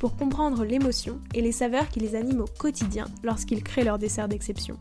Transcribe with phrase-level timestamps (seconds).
[0.00, 4.28] pour comprendre l'émotion et les saveurs qui les animent au quotidien lorsqu'ils créent leur dessert
[4.28, 4.78] d'exception.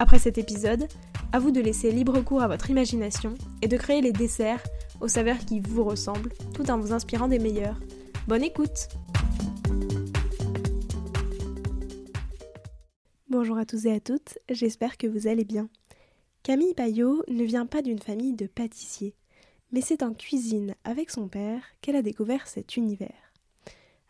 [0.00, 0.88] Après cet épisode,
[1.32, 4.62] à vous de laisser libre cours à votre imagination et de créer les desserts
[5.00, 7.78] aux saveurs qui vous ressemblent tout en vous inspirant des meilleurs.
[8.26, 8.88] Bonne écoute
[13.30, 15.68] Bonjour à tous et à toutes, j'espère que vous allez bien.
[16.42, 19.14] Camille Payot ne vient pas d'une famille de pâtissiers,
[19.70, 23.23] mais c'est en cuisine avec son père qu'elle a découvert cet univers.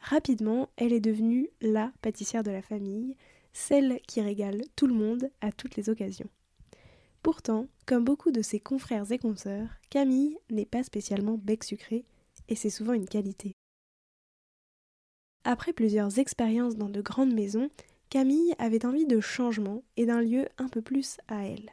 [0.05, 3.17] Rapidement, elle est devenue la pâtissière de la famille,
[3.55, 6.29] celle qui régale tout le monde à toutes les occasions.
[7.23, 12.05] Pourtant, comme beaucoup de ses confrères et consoeurs, Camille n'est pas spécialement bec sucré,
[12.49, 13.55] et c'est souvent une qualité.
[15.43, 17.71] Après plusieurs expériences dans de grandes maisons,
[18.11, 21.71] Camille avait envie de changement et d'un lieu un peu plus à elle.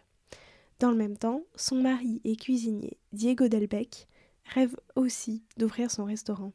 [0.79, 4.07] Dans le même temps, son mari et cuisinier, Diego Delbec,
[4.45, 6.53] rêve aussi d'ouvrir son restaurant.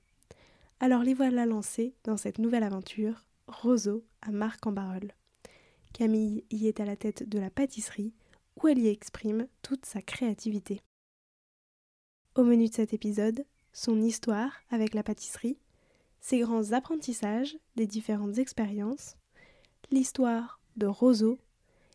[0.79, 5.13] Alors les voilà lancés dans cette nouvelle aventure, Roseau à Marc-en-Barœul.
[5.95, 8.13] Camille y est à la tête de la pâtisserie,
[8.57, 10.83] où elle y exprime toute sa créativité.
[12.35, 15.59] Au menu de cet épisode, son histoire avec la pâtisserie,
[16.21, 19.17] ses grands apprentissages des différentes expériences,
[19.91, 21.39] l'histoire de Roseau,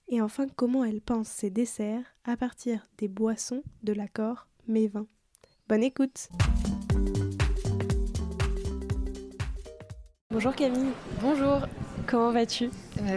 [0.07, 5.07] et enfin comment elle pense ses desserts à partir des boissons de l'accord mes vins.
[5.67, 6.29] Bonne écoute!
[10.31, 10.93] Bonjour Camille.
[11.21, 11.59] Bonjour.
[12.07, 12.69] Comment vas-tu?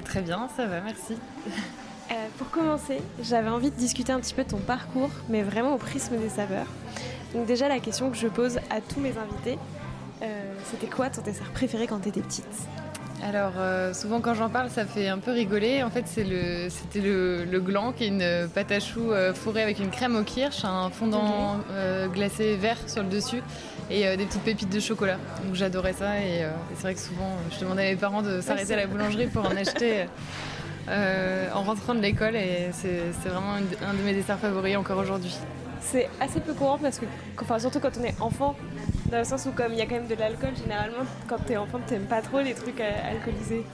[0.04, 1.14] Très bien, ça va, merci.
[2.10, 5.75] Euh, pour commencer, j'avais envie de discuter un petit peu de ton parcours, mais vraiment
[5.75, 6.66] au prisme des saveurs.
[7.32, 9.60] Donc déjà la question que je pose à tous mes invités,
[10.22, 12.48] euh, c'était quoi ton dessert préféré quand tu étais petite?
[13.22, 13.52] Alors,
[13.94, 15.82] souvent quand j'en parle, ça fait un peu rigoler.
[15.82, 19.91] En fait, c'était le, le, gland, qui est une pâte à choux fourrée avec une
[19.91, 21.58] crème au kirsch, un fondant
[22.12, 23.42] glacé vert sur le dessus
[23.91, 25.19] et euh, des petites pépites de chocolat.
[25.44, 28.22] Donc j'adorais ça et, euh, c'est vrai que souvent euh, je demandais à mes parents
[28.22, 30.06] de s'arrêter à la boulangerie pour en acheter
[30.88, 35.34] en rentrant de l'école et c'est vraiment un de mes desserts favoris encore aujourd'hui.
[35.90, 37.06] C'est assez peu courant parce que,
[37.40, 38.56] enfin, surtout quand on est enfant,
[39.10, 41.56] dans le sens où comme il y a quand même de l'alcool, généralement quand t'es
[41.56, 43.64] enfant t'aimes pas trop les trucs alcoolisés.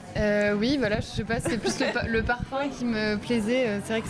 [0.59, 3.81] oui, voilà, je sais pas, c'est plus le, parfum qui me plaisait.
[3.85, 4.09] C'est vrai que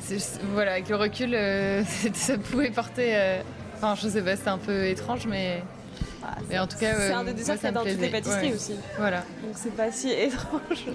[0.00, 1.36] c'est, voilà, avec le recul,
[2.14, 3.42] ça pouvait porter
[3.76, 5.62] Enfin, je sais pas, c'est un peu étrange, mais.
[6.22, 8.54] Ah, en tout cas, c'est un des desserts qu'il y a dans toutes les pâtisseries
[8.54, 8.74] aussi.
[8.96, 9.18] Voilà.
[9.18, 10.86] Donc c'est pas si étrange.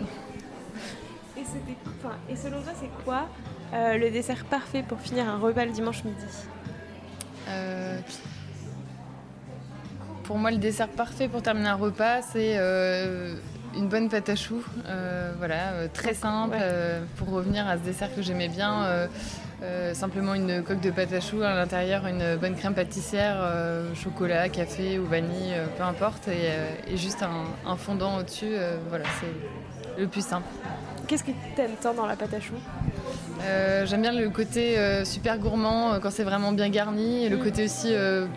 [1.38, 3.28] Et, enfin, et selon toi, c'est quoi
[3.74, 6.26] euh, le dessert parfait pour finir un repas le dimanche midi
[7.50, 8.00] euh,
[10.24, 13.36] Pour moi, le dessert parfait pour terminer un repas, c'est euh,
[13.76, 14.64] une bonne pâte à choux.
[15.38, 16.58] voilà, très simple.
[17.18, 19.08] pour revenir à ce dessert que j'aimais bien
[19.64, 23.94] euh, simplement une coque de pâte à choux, à l'intérieur une bonne crème pâtissière, euh,
[23.94, 28.54] chocolat, café ou vanille, euh, peu importe, et, juste un, fondant au-dessus.
[28.90, 30.48] voilà, c'est le plus simple.
[31.07, 32.56] Qu'est-ce que tu aimes tant dans la pâte à choux
[33.85, 37.44] J'aime bien le côté super gourmand quand c'est vraiment bien garni, et le mm.
[37.44, 37.94] côté aussi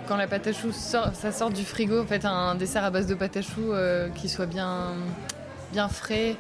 [0.08, 2.91] quand la pâte à choux sort, ça sort du frigo, en fait un dessert à
[2.91, 3.72] base de pâte à choux
[4.14, 4.94] qui soit bien,
[5.72, 6.36] bien frais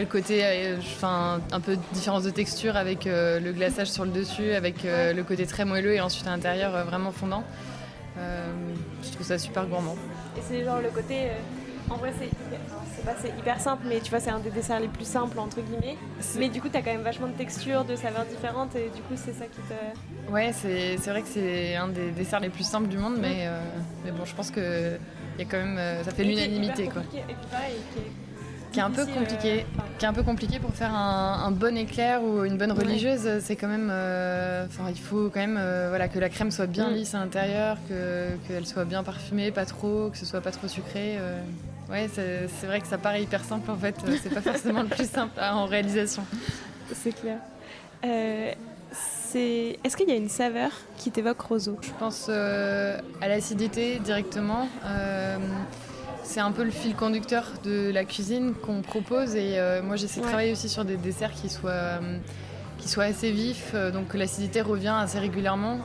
[0.00, 4.04] le côté, euh, enfin, un peu de différence de texture avec euh, le glaçage sur
[4.04, 7.44] le dessus, avec euh, le côté très moelleux et ensuite à l'intérieur vraiment fondant.
[8.16, 9.96] je trouve ça super gourmand.
[10.36, 11.28] Et c'est genre le côté.
[11.90, 15.06] En vrai, c'est hyper, hyper simple, mais tu vois, c'est un des desserts les plus
[15.06, 15.96] simples, entre guillemets.
[16.38, 19.02] Mais du coup, tu as quand même vachement de textures, de saveurs différentes, et du
[19.02, 20.32] coup, c'est ça qui te.
[20.32, 23.48] Ouais, c'est vrai que c'est un des desserts les plus simples du monde, mais,
[24.04, 24.96] mais bon, je pense que
[25.38, 26.88] y a quand même, ça fait l'unanimité.
[26.88, 27.02] quoi.
[27.02, 27.76] Et puis pareil,
[28.72, 31.76] qui est un peu compliqué, euh, qui est un peu compliqué pour faire un, bon
[31.76, 33.28] éclair ou une bonne religieuse.
[33.40, 36.66] C'est quand même, euh, enfin, il faut quand même, euh, voilà, que la crème soit
[36.66, 36.94] bien mm.
[36.94, 37.76] lisse à l'intérieur,
[38.48, 41.18] qu'elle soit bien parfumée, pas trop, que ce soit pas trop sucré.
[41.92, 43.94] Ouais, c'est vrai que ça paraît hyper simple en fait.
[44.22, 46.24] C'est pas forcément le plus simple en réalisation.
[46.92, 47.38] C'est clair.
[48.02, 51.78] Est-ce qu'il y a une saveur qui t'évoque roseau?
[51.82, 54.68] Je pense à l'acidité directement
[56.32, 60.20] c'est un peu le fil conducteur de la cuisine qu'on propose et euh, moi j'essaie
[60.20, 62.18] de travailler aussi sur des desserts qui soient, euh,
[62.82, 65.78] qui soit assez vif, donc l'acidité revient assez régulièrement,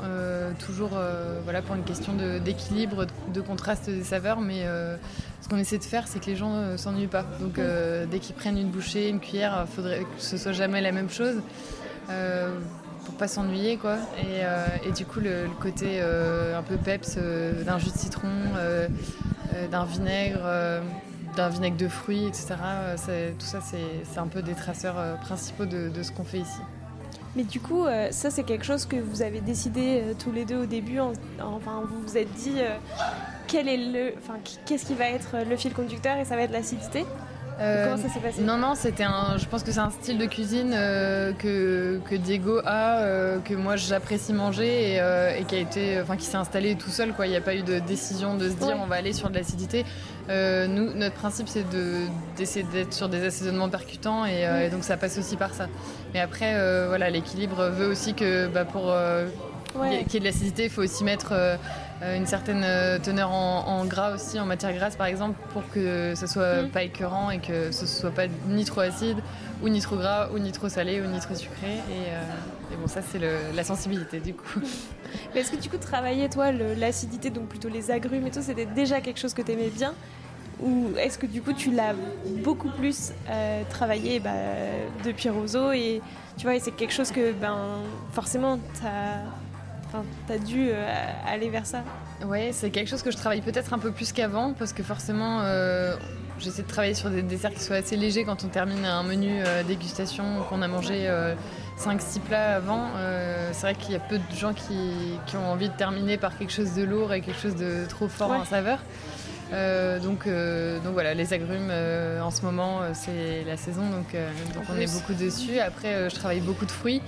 [0.66, 1.00] toujours
[1.44, 2.14] voilà, pour une question
[2.44, 4.66] d'équilibre, de, contraste des saveurs, mais
[5.42, 7.24] ce qu'on essaie de faire, c'est que les gens ne s'ennuient pas.
[7.40, 7.60] Donc
[8.10, 11.10] dès qu'ils prennent une bouchée, une cuillère, il faudrait que ce soit jamais la même
[11.10, 11.36] chose
[13.08, 13.96] pour pas s'ennuyer quoi.
[14.20, 18.28] Et, euh, du coup le, côté euh, un peu peps euh, d'un jus de citron,
[19.72, 20.46] d'un vinaigre,
[21.36, 22.56] d'un vinaigre de fruits, etc.
[23.40, 26.60] tout ça c'est un peu des traceurs principaux de, ce qu'on fait ici.
[27.36, 30.66] Mais du coup, ça c'est quelque chose que vous avez décidé tous les deux au
[30.66, 31.00] début.
[31.00, 32.56] enfin, vous vous êtes dit
[33.48, 34.14] quel est le,
[34.66, 37.06] qu'est-ce qui va être le fil conducteur et ça va être l'acidité.
[37.60, 39.38] Euh, Comment ça s'est passé Non, non, c'était un.
[39.38, 43.56] Je pense que c'est un style de cuisine euh, que, que, Diego a, euh, que
[43.56, 47.14] moi j'apprécie manger et, qui a été, enfin, qui s'est installé tout seul.
[47.14, 47.26] Quoi.
[47.26, 49.36] Il n'y a pas eu de décision de se dire on va aller sur de
[49.36, 49.86] l'acidité.
[50.30, 51.66] nous, notre principe, c'est
[52.36, 55.68] d'essayer d'être sur des assaisonnements percutants et, donc ça passe aussi par ça.
[56.14, 56.54] Mais après,
[56.88, 58.94] voilà, l'équilibre veut aussi que bah, pour
[59.74, 61.34] qu'il y ait de l'acidité, il faut aussi mettre
[62.02, 66.28] une certaine euh, teneur en, gras aussi, en matière grasse par exemple, pour que ce
[66.28, 66.70] soit mm.
[66.70, 69.18] pas écœurant et que ce soit pas ni trop acide,
[69.64, 71.68] ou ni trop gras, ou ni trop salé, ou ni trop sucré.
[71.68, 74.60] Et, euh, bon, ça c'est la sensibilité du coup.
[75.34, 78.66] Mais est-ce que du coup travailler toi l'acidité, donc plutôt les agrumes et tout, c'était
[78.66, 79.94] déjà quelque chose que tu aimais bien?
[80.60, 81.94] Ou est-ce que du coup tu l'as
[82.44, 83.12] beaucoup plus
[83.70, 84.32] travaillé bah,
[85.06, 86.02] depuis Roseau et
[86.36, 89.22] tu vois c'est quelque chose que ben forcément tu as
[89.88, 91.84] Enfin, t'as dû euh, aller vers ça.
[92.26, 95.40] Ouais, c'est quelque chose que je travaille peut-être un peu plus qu'avant parce que forcément,
[95.42, 95.96] euh,
[96.40, 99.30] j'essaie de travailler sur des desserts qui soient assez légers quand on termine un menu
[99.32, 101.10] euh, dégustation qu'on a mangé
[101.80, 102.88] 5-6 plats avant.
[103.54, 106.52] c'est vrai qu'il y a peu de gens qui, ont envie de terminer par quelque
[106.52, 108.80] chose de lourd et quelque chose de trop fort en saveur.
[110.02, 111.72] donc, donc voilà, les agrumes
[112.22, 114.16] en ce moment c'est la saison, donc,
[114.54, 115.60] donc on est beaucoup dessus.
[115.60, 117.02] Après, je travaille beaucoup de fruits.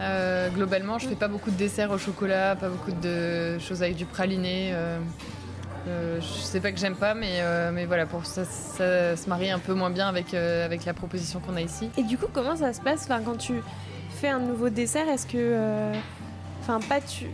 [0.00, 3.96] Euh, globalement, je fais pas beaucoup de desserts au chocolat, pas beaucoup de choses avec
[3.96, 4.70] du praliné.
[4.72, 4.98] Euh,
[5.86, 7.42] euh, je sais pas que j'aime pas, mais,
[7.72, 11.60] mais voilà, pour ça, se marie un peu moins bien avec, la proposition qu'on a
[11.60, 11.90] ici.
[11.96, 13.62] Et du coup, comment ça se passe quand tu
[14.10, 15.92] fais un nouveau dessert Est-ce que.
[16.60, 17.26] Enfin, pas tu.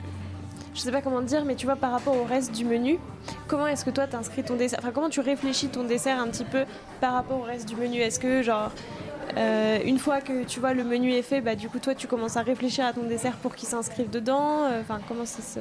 [0.75, 2.99] Je sais pas comment dire, mais tu vois, par rapport au reste du menu,
[3.49, 6.45] comment est-ce que toi t'inscris ton dessert Enfin, comment tu réfléchis ton dessert un petit
[6.45, 6.65] peu
[7.01, 7.99] par rapport au reste du menu?
[7.99, 8.43] Est-ce que,
[9.37, 12.06] euh, une fois que tu vois le menu est fait, bah, du coup toi tu
[12.06, 14.65] commences à réfléchir à ton dessert pour qu'il s'inscrive dedans.
[14.65, 15.61] Euh, enfin, comment ça se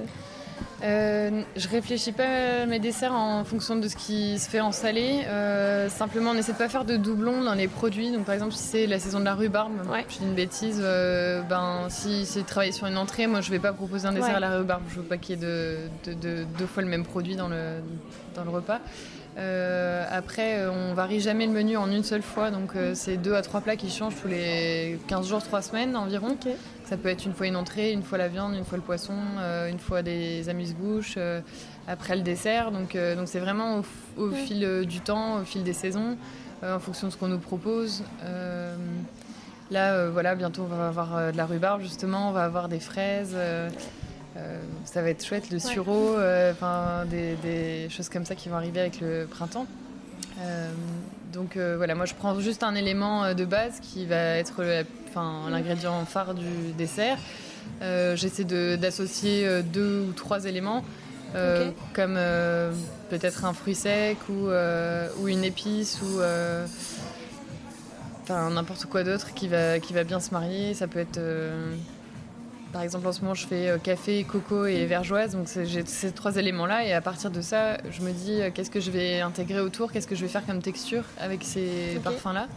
[0.82, 4.72] euh, je réfléchis pas à mes desserts en fonction de ce qui se fait en
[4.72, 5.26] salé.
[5.90, 8.12] simplement, on essaie de pas faire de doublons dans les produits.
[8.12, 9.74] Donc, par exemple, si c'est la saison de la rhubarbe,
[10.08, 13.74] je dis une bêtise, ben, si c'est travailler sur une entrée, moi je vais pas
[13.74, 14.84] proposer un dessert à la rhubarbe.
[14.90, 15.46] Je veux pas qu'il y ait
[16.06, 17.82] de, deux fois le même produit dans le,
[18.36, 18.80] dans le repas.
[19.38, 23.18] Euh, après, euh, on varie jamais le menu en une seule fois, donc euh, c'est
[23.18, 26.36] deux à trois plats qui changent tous les 15 jours, 3 semaines environ.
[26.86, 29.14] Ça peut être une fois une entrée, une fois la viande, une fois le poisson,
[29.70, 31.20] une fois des amuse-bouches,
[31.88, 32.72] après le dessert.
[32.72, 33.82] Donc donc c'est vraiment
[34.18, 36.18] au, fil du temps, au fil des saisons,
[36.64, 38.04] en fonction de ce qu'on nous propose.
[39.70, 43.38] là, voilà, bientôt on va avoir de la rhubarbe justement, on va avoir des fraises.
[44.38, 48.58] Euh, ça va être chouette, le sureau, euh, enfin des, choses comme ça qui vont
[48.58, 49.66] arriver avec le printemps.
[50.42, 50.72] Euh,
[51.34, 54.64] donc voilà, moi je prends juste un élément de base qui va être
[55.50, 57.18] l'ingrédient phare du dessert.
[57.82, 58.46] J'essaie
[58.78, 60.84] d'associer deux ou trois éléments,
[61.94, 62.20] comme
[63.10, 64.50] peut-être un fruit sec ou,
[65.22, 66.20] ou une épice ou
[68.30, 70.74] n'importe quoi d'autre qui va, qui va bien se marier.
[70.74, 71.20] Ça peut être
[72.72, 75.36] par exemple, en ce moment, je fais euh, café, coco et vergeoise.
[75.36, 76.86] Donc, j'ai ces trois éléments-là.
[76.86, 79.92] Et à partir de ça, je me dis euh, qu'est-ce que je vais intégrer autour,
[79.92, 82.48] qu'est-ce que je vais faire comme texture avec ces parfums-là?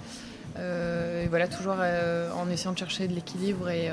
[0.59, 3.91] Euh, et voilà, toujours en essayant de chercher de l'équilibre et,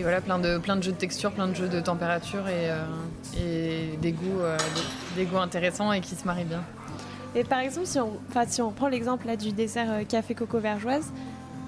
[0.00, 4.12] voilà, plein de, plein de jeux de texture, plein de jeux de température et, des,
[4.12, 4.42] goûts,
[5.16, 6.62] des, goûts intéressants et qui se marient bien.
[7.34, 8.12] Et par exemple, si on,
[8.46, 11.12] si on prend l'exemple du dessert café coco vergeoise,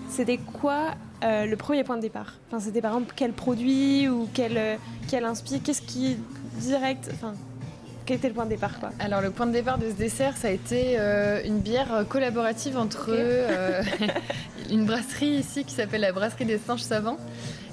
[0.09, 4.29] c'était quoi euh, le premier point de départ enfin, C'était par exemple quel produit ou
[4.33, 4.77] quel, euh,
[5.09, 6.17] quel inspire Qu'est-ce qui
[6.59, 7.35] direct enfin,
[8.07, 10.37] Quel était le point de départ quoi Alors le point de départ de ce dessert,
[10.37, 13.11] ça a été euh, une bière collaborative entre
[14.71, 17.19] une brasserie ici qui s'appelle la brasserie des Singes Savants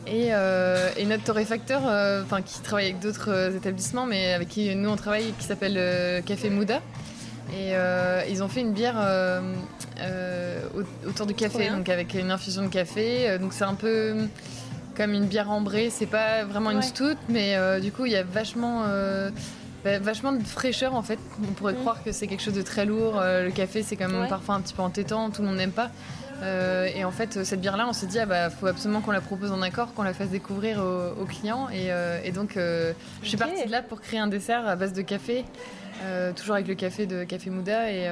[0.08, 1.82] et, et notre torréfacteur,
[2.46, 6.82] qui travaille avec d'autres établissements, mais avec qui nous on travaille, qui s'appelle Café Mouda.
[7.54, 9.54] Et euh, ils ont fait une bière euh,
[10.01, 10.62] euh,
[11.08, 13.38] autour du café, donc avec une infusion de café.
[13.39, 14.27] Donc c'est un peu
[14.96, 15.89] comme une bière ambrée.
[15.89, 18.84] C'est pas vraiment une stout, mais du coup il y a vachement,
[19.84, 21.20] bah, vachement de fraîcheur en fait.
[21.42, 21.77] On pourrait mm.
[21.77, 23.22] croire que c'est quelque chose de très lourd.
[23.22, 25.89] le café c'est quand même parfois un petit peu entêtant, tout le monde n'aime pas.
[26.44, 29.22] Euh, et en fait, cette bière-là, on s'est dit, ah bah, faut absolument qu'on la
[29.22, 31.70] propose en accord, qu'on la fasse découvrir aux, clients.
[31.70, 32.94] Et, euh, donc, je
[33.27, 35.46] suis partie de là pour créer un dessert à base de café,
[36.36, 38.10] toujours avec le café de Café Mouda, et,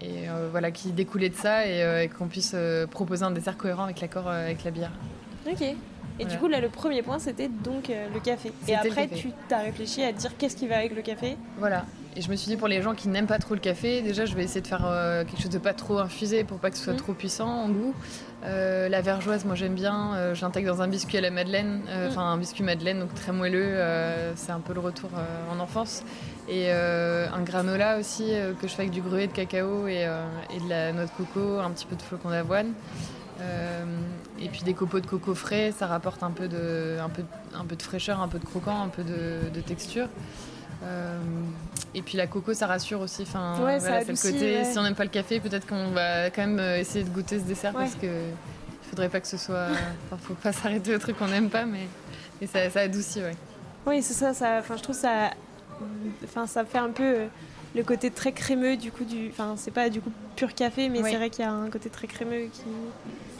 [0.00, 2.54] et voilà, qui découlait de ça, et, qu'on puisse
[2.90, 4.92] proposer un dessert cohérent avec l'accord avec la bière.
[5.50, 5.62] Ok.
[6.20, 8.52] Et du coup, là, le premier point, c'était donc le café.
[8.66, 11.36] Et après, tu t'as réfléchi à dire qu'est-ce qui va avec le café?
[11.58, 11.84] Voilà.
[12.18, 14.26] Et je me suis dit, pour les gens qui n'aiment pas trop le café, déjà,
[14.26, 16.76] je vais essayer de faire euh, quelque chose de pas trop infusé pour pas que
[16.76, 16.96] ce soit mm.
[16.96, 17.94] trop puissant en goût.
[18.44, 20.16] Euh, la vergeoise, moi, j'aime bien.
[20.16, 22.08] Euh, j'intègre dans un biscuit à la madeleine, mm.
[22.08, 23.78] enfin, un biscuit madeleine, donc très moelleux.
[24.34, 25.10] c'est un peu le retour
[25.52, 26.02] en enfance.
[26.48, 30.08] Et un granola aussi, que je fais avec du gruet de cacao et,
[30.52, 32.72] et, de la noix de coco, un petit peu de flocons d'avoine.
[34.40, 37.22] et puis des copeaux de coco frais, ça rapporte un peu de, un peu,
[37.54, 40.08] un peu de fraîcheur, un peu de croquant, un peu de, de texture.
[40.82, 41.18] Euh,
[41.94, 43.22] et puis la coco, ça rassure aussi.
[43.22, 44.64] Enfin, c'est le côté.
[44.64, 47.38] Si on n'aime pas le café, peut-être qu'on va quand même euh, essayer de goûter
[47.38, 49.68] ce dessert parce que il faudrait pas que ce soit.
[50.06, 51.86] Enfin, faut pas s'arrêter au truc qu'on n'aime pas, mais
[52.40, 53.36] et ça, ça adoucit, ouais.
[53.86, 54.34] Oui, c'est ça.
[54.34, 55.30] ça enfin, je trouve ça.
[56.24, 57.26] Enfin, ça fait un peu euh,
[57.74, 59.28] le côté très crémeux du coup du.
[59.30, 61.90] Enfin, c'est pas du coup pur café, mais c'est vrai qu'il y a un côté
[61.90, 62.62] très crémeux qui,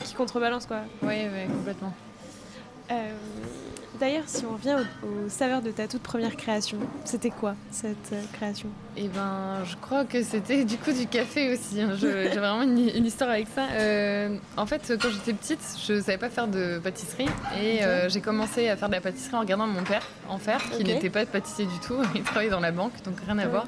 [0.05, 0.81] qui contrebalance quoi.
[1.01, 1.93] Oui, oui, complètement.
[2.91, 3.13] Euh,
[3.99, 8.21] D'ailleurs, si on revient au, saveur de ta toute première création, c'était quoi cette euh,
[8.31, 8.69] création?
[8.95, 11.81] Eh ben, je crois que c'était du coup du café aussi.
[11.81, 11.91] Hein.
[11.97, 13.65] J'ai vraiment une, histoire avec ça.
[13.73, 17.27] Euh, en fait, quand j'étais petite, je savais pas faire de pâtisserie
[17.61, 20.61] et euh, j'ai commencé à faire de la pâtisserie en regardant mon père en faire,
[20.71, 21.97] qui n'était pas pâtissier du tout.
[22.15, 23.65] Il travaillait dans la banque, donc rien à voir.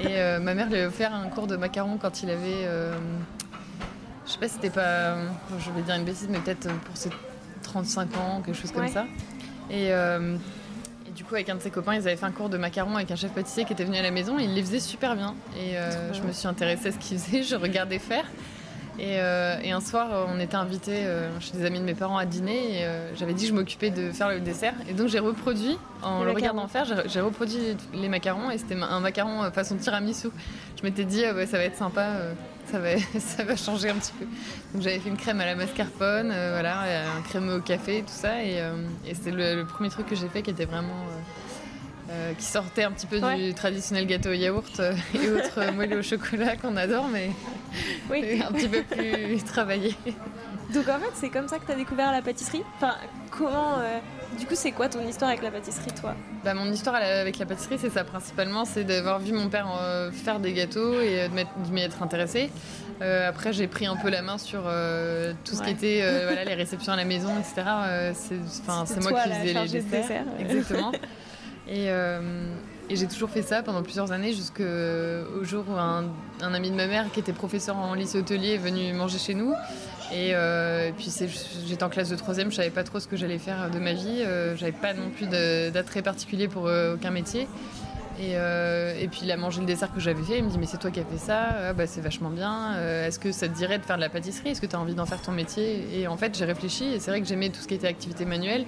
[0.00, 2.64] Et ma mère lui a offert un cours de macarons quand il avait,
[4.24, 5.16] je sais pas, si c'était pas,
[5.58, 7.10] je vais dire une bêtise, mais peut-être pour ses
[7.64, 9.04] 35 ans, quelque chose comme ça.
[9.70, 10.36] Euh,
[11.06, 12.96] et, du coup, avec un de ses copains, ils avaient fait un cours de macarons
[12.96, 14.38] avec un chef pâtissier qui était venu à la maison.
[14.38, 15.34] Et il les faisait super bien.
[15.56, 17.42] Et euh, je me suis intéressée à ce qu'il faisait.
[17.48, 18.24] Je regardais faire.
[18.98, 21.04] Et, euh, un soir, on était invités
[21.38, 22.80] chez des amis de mes parents à dîner.
[22.80, 24.74] Et j'avais dit que je m'occupais de faire le dessert.
[24.88, 28.50] Et donc j'ai reproduit, en le regardant faire, j'ai reproduit les macarons.
[28.50, 30.28] Et c'était un macaron façon tiramisu.
[30.76, 32.08] Je m'étais dit, ça va être sympa
[32.70, 34.26] ça va, ça va changer un petit peu.
[34.72, 38.12] Donc j'avais fait une crème à la mascarpone, euh, voilà, un crème au café, tout
[38.12, 38.76] ça, et, euh,
[39.12, 41.04] c'était le, premier truc que j'ai fait qui était vraiment
[42.10, 44.80] euh, qui sortait un petit peu du traditionnel gâteau au yaourt
[45.14, 47.30] et autres moelleux au chocolat qu'on adore, mais
[48.10, 48.42] oui.
[48.48, 49.94] un petit peu plus travaillé.
[50.72, 52.62] Donc en fait, c'est comme ça que tu as découvert la pâtisserie?
[52.76, 52.94] Enfin,
[53.30, 53.78] comment
[54.36, 57.46] du coup, c'est quoi ton histoire avec la pâtisserie, toi bah, Mon histoire avec la
[57.46, 61.28] pâtisserie, c'est ça principalement, c'est d'avoir vu mon père euh, faire des gâteaux et euh,
[61.28, 62.50] de m'y être intéressée.
[63.00, 64.62] Euh, après, j'ai pris un peu la main sur
[65.44, 67.66] tout ce qui était voilà, les réceptions à la maison, etc.
[68.14, 70.24] c'est moi qui faisais les desserts.
[70.38, 70.92] Exactement.
[71.68, 71.88] et,
[72.90, 76.04] j'ai toujours fait ça pendant plusieurs années, jusqu'au jour où un,
[76.40, 79.34] un, ami de ma mère, qui était professeur en lycée hôtelier, est venu manger chez
[79.34, 79.54] nous.
[80.12, 81.10] Euh, et, puis
[81.66, 83.92] j'étais en classe de troisième, je savais pas trop ce que j'allais faire de ma
[83.92, 84.22] vie.
[84.24, 87.48] Euh, j'avais pas non plus d'attrait particulier pour euh, aucun métier.
[88.20, 90.38] Et, puis il a mangé le dessert que j'avais fait.
[90.38, 91.48] Il me dit mais c'est toi qui as fait ça.
[91.68, 92.76] Ah, bah, c'est vachement bien.
[93.04, 94.50] Est-ce que ça te dirait de faire de la pâtisserie?
[94.50, 95.86] Est-ce que tu as envie d'en faire ton métier?
[95.98, 96.84] Et en fait j'ai réfléchi.
[96.84, 98.64] Et c'est vrai que j'aimais tout ce qui était activité manuelle,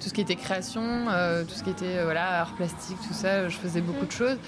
[0.00, 1.06] tout ce qui était création,
[1.46, 3.48] tout ce qui était voilà art plastique, tout ça.
[3.48, 4.38] Je faisais beaucoup de choses.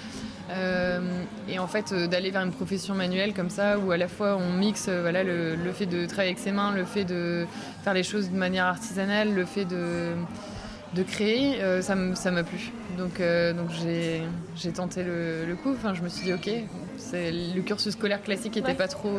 [0.49, 4.07] Euh, et en fait, euh, d'aller vers une profession manuelle comme ça, où à la
[4.07, 7.45] fois on mixe euh, voilà, le, fait de travailler avec ses mains, le fait de
[7.83, 10.13] faire les choses de manière artisanale, le fait de,
[10.93, 12.71] de créer, ça m'a plu.
[12.97, 13.21] Donc,
[13.55, 13.69] donc
[14.55, 15.71] j'ai tenté le, coup.
[15.71, 16.49] Enfin, je me suis dit, ok,
[17.13, 19.13] le cursus scolaire classique n'était pas trop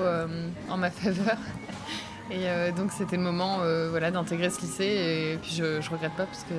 [0.69, 1.37] en ma faveur.
[2.31, 3.59] Et donc c'était le moment
[3.91, 4.85] voilà, d'intégrer ce lycée.
[4.85, 6.55] Et puis je, je regrette pas parce que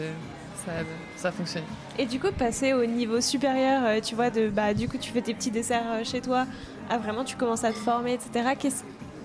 [1.15, 1.63] ça, fonctionne.
[1.97, 5.11] Et du coup, passer au niveau supérieur, euh, tu vois, de, bah, du coup, tu
[5.11, 6.45] fais tes petits desserts euh, chez toi,
[6.89, 8.49] ah, vraiment, tu commences à te former, etc.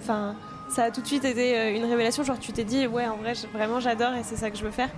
[0.01, 0.37] Enfin,
[0.71, 3.17] ça a tout de suite été euh, une révélation, genre tu t'es dit, ouais, en
[3.17, 4.91] vrai, vraiment, j'adore et c'est ça que je veux faire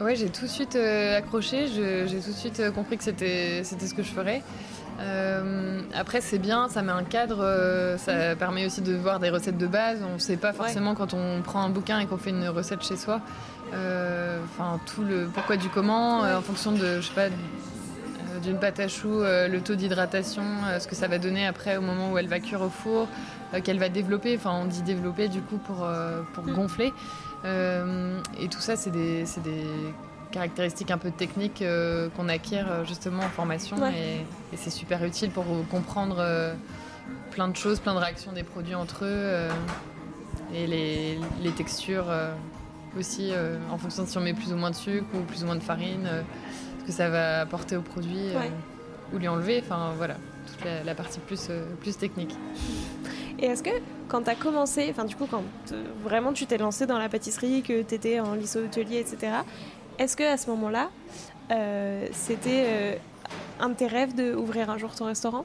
[0.00, 4.02] Ouais, j'ai tout de suite accroché, j'ai tout de suite compris que c'était ce que
[4.02, 4.42] je ferais.
[5.94, 9.66] après, c'est bien, ça met un cadre, ça permet aussi de voir des recettes de
[9.66, 10.00] base.
[10.08, 12.82] On ne sait pas forcément quand on prend un bouquin et qu'on fait une recette
[12.82, 13.20] chez soi.
[13.72, 18.40] Euh, enfin tout le pourquoi du comment, euh, en fonction de, je sais pas, euh,
[18.42, 20.42] d'une pâte à choux, le taux d'hydratation,
[20.78, 23.08] ce que ça va donner après au moment où elle va cuire au four,
[23.62, 25.86] qu'elle va développer, enfin on dit développer du coup pour,
[26.34, 26.52] pour mm.
[26.52, 26.92] gonfler.
[27.44, 29.64] Et tout ça, c'est des, des,
[30.32, 31.62] caractéristiques un peu techniques
[32.16, 34.24] qu'on acquiert justement en formation et,
[34.56, 36.54] c'est super utile pour comprendre
[37.30, 39.48] plein de choses, plein de réactions des produits entre eux
[40.54, 42.06] et les, les textures
[42.98, 45.42] aussi euh, en fonction de si on met plus ou moins de sucre ou plus
[45.42, 46.22] ou moins de farine, euh,
[46.80, 48.48] ce que ça va apporter au produit euh,
[49.12, 49.60] ou lui enlever.
[49.62, 52.34] Enfin voilà, toute la, partie plus, plus technique.
[53.44, 53.70] Et est-ce que
[54.08, 55.42] quand tu as commencé, enfin du coup quand
[56.02, 59.32] vraiment tu t'es lancé dans la pâtisserie, que tu étais en lycée hôtelier, etc.,
[59.98, 60.88] est-ce que à ce moment-là,
[62.12, 62.98] c'était
[63.60, 65.44] un de tes rêves d'ouvrir un jour ton restaurant?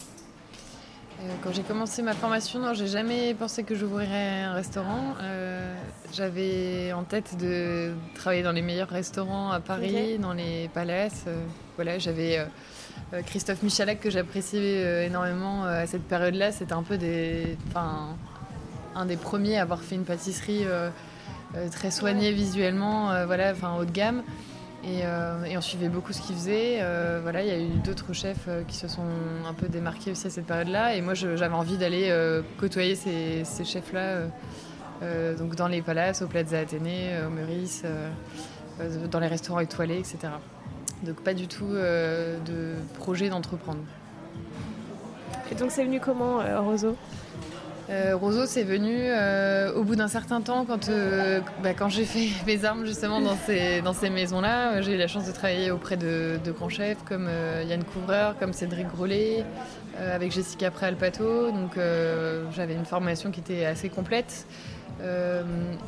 [1.22, 5.16] Euh, quand j'ai commencé ma formation, non, j'ai jamais pensé que j'ouvrirais un restaurant.
[5.22, 5.76] Euh,
[6.14, 11.26] j'avais en tête de travailler dans les meilleurs restaurants à Paris, dans les palaces.
[11.28, 11.44] Euh,
[11.76, 12.40] voilà, j'avais
[13.26, 16.52] Christophe Michalak que j'appréciais énormément à cette période-là.
[16.52, 20.66] C'était un peu des, un des premiers à avoir fait une pâtisserie
[21.72, 24.22] très soignée visuellement, voilà, haut de gamme.
[24.86, 26.78] Euh, et, on suivait beaucoup ce qu'ils faisaient.
[26.82, 29.04] Euh, voilà, il y a eu d'autres chefs euh, qui se sont
[29.48, 30.96] un peu démarqués aussi à cette période-là.
[30.96, 32.12] Et moi, j'avais envie d'aller
[32.60, 34.28] côtoyer ces, chefs-là,
[35.38, 37.84] donc dans les palaces, au Plaza Athénée, au Meurice,
[39.12, 40.18] dans les restaurants étoilés, etc.
[41.04, 43.80] Donc pas du tout de projet d'entreprendre.
[45.52, 46.96] Et donc c'est venu comment, Roseau?
[47.90, 52.06] Euh, Roseau, c'est venu euh, au bout d'un certain temps quand, euh, bah, quand j'ai
[52.06, 54.82] fait mes armes justement dans ces, dans ces maisons-là.
[54.82, 57.28] J'ai eu la chance de travailler auprès de, grands chefs comme
[57.68, 59.44] Yann Couvreur, comme Cédric Grolet,
[59.98, 61.52] avec Jessica Préalpato.
[61.52, 61.80] Donc
[62.56, 64.46] j'avais une formation qui était assez complète.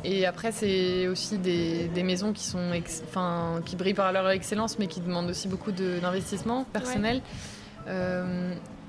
[0.04, 2.70] Et après, c'est aussi des, maisons qui, sont
[3.64, 7.22] qui brillent par leur excellence, mais qui demandent aussi beaucoup d'investissement personnel.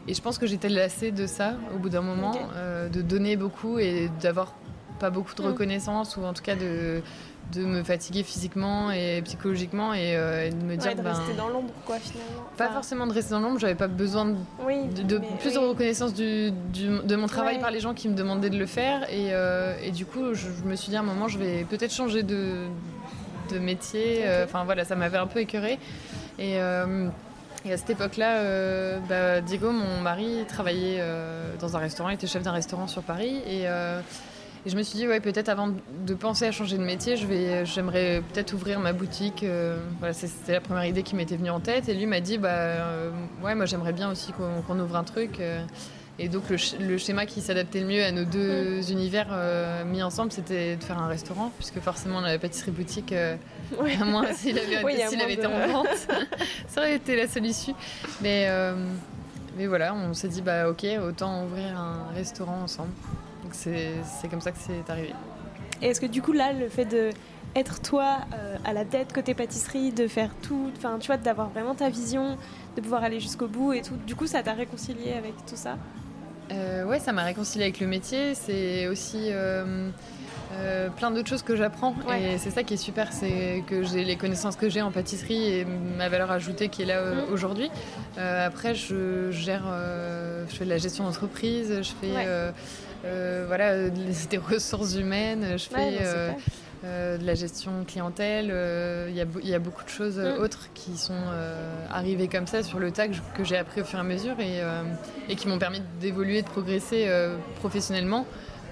[0.08, 3.38] Et je pense que j'étais lassée de ça au bout d'un moment, euh, de donner
[3.38, 4.54] beaucoup et d'avoir
[5.00, 5.46] pas beaucoup de mm.
[5.46, 7.02] reconnaissance ou en tout cas de,
[7.52, 11.50] de me fatiguer physiquement et psychologiquement et, euh, de me dire de ben, rester dans
[11.50, 12.50] l'ombre quoi finalement.
[12.58, 16.52] pas forcément de rester dans l'ombre j'avais pas besoin de, de, plus de reconnaissance du,
[16.52, 19.92] de mon travail par les gens qui me demandaient de le faire et, euh, et
[19.92, 22.66] du coup je, me suis dit à un moment je vais peut-être changer de,
[23.52, 25.78] de métier enfin voilà ça m'avait un peu écœuré
[26.40, 26.58] et
[27.66, 32.16] et à cette époque-là, euh, bah, Diego, mon mari, travaillait euh, dans un restaurant, il
[32.16, 33.42] était chef d'un restaurant sur Paris.
[33.48, 34.02] Euh,
[34.66, 37.28] et, je me suis dit, ouais, peut-être avant de penser à changer de métier, je
[37.28, 39.46] vais, j'aimerais peut-être ouvrir ma boutique.
[40.00, 41.90] voilà, c'était la première idée qui m'était venue en tête.
[41.90, 42.76] Et lui m'a dit, bah,
[43.44, 45.40] ouais, moi j'aimerais bien aussi qu'on, ouvre un truc.
[46.20, 48.92] Et donc le, schéma qui s'adaptait le mieux à nos deux mm.
[48.92, 53.36] univers euh, mis ensemble, c'était de faire un restaurant, puisque forcément la pâtisserie boutique, euh,
[54.00, 54.94] à moins s'il avait,
[55.34, 55.88] été en vente,
[56.68, 57.74] ça aurait été la solution.
[58.22, 58.76] Mais, euh,
[59.58, 62.92] mais voilà, on s'est dit, bah ok, autant ouvrir un restaurant ensemble.
[63.54, 65.14] Donc c'est comme ça que c'est arrivé.
[65.82, 67.10] Et est-ce que du coup là, le fait de
[67.56, 68.20] être toi
[68.66, 72.38] à la tête côté pâtisserie, de faire tout, enfin tu vois, d'avoir vraiment ta vision,
[72.76, 75.78] de pouvoir aller jusqu'au bout et tout, du coup ça t'a réconcilié avec tout ça?
[76.52, 78.36] Euh, Ouais, ça m'a réconcilié avec le métier.
[78.36, 79.90] C'est aussi euh,
[80.54, 81.96] euh, plein d'autres choses que j'apprends.
[82.20, 85.60] Et c'est ça qui est super, c'est que j'ai les connaissances que j'ai en pâtisserie
[85.60, 87.34] et ma valeur ajoutée qui est là euh, mm.
[87.34, 87.70] aujourd'hui.
[88.18, 89.64] après, je gère,
[90.50, 92.28] je fais de la gestion d'entreprise, je fais
[93.04, 93.90] voilà,
[94.30, 96.00] des ressources humaines, je fais.
[96.84, 98.50] Euh, de la gestion clientèle.
[98.52, 100.42] Euh, il y, a beaucoup de choses mm.
[100.42, 104.00] autres qui sont euh, arrivées comme ça sur le tas que, j'ai appris au fur
[104.00, 107.10] et à mesure et, qui m'ont permis d'évoluer, de progresser
[107.56, 108.26] professionnellement.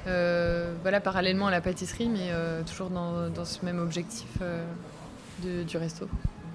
[0.05, 2.31] voilà, parallèlement à la pâtisserie, mais
[2.65, 4.27] toujours dans, ce même objectif
[5.41, 6.07] du resto.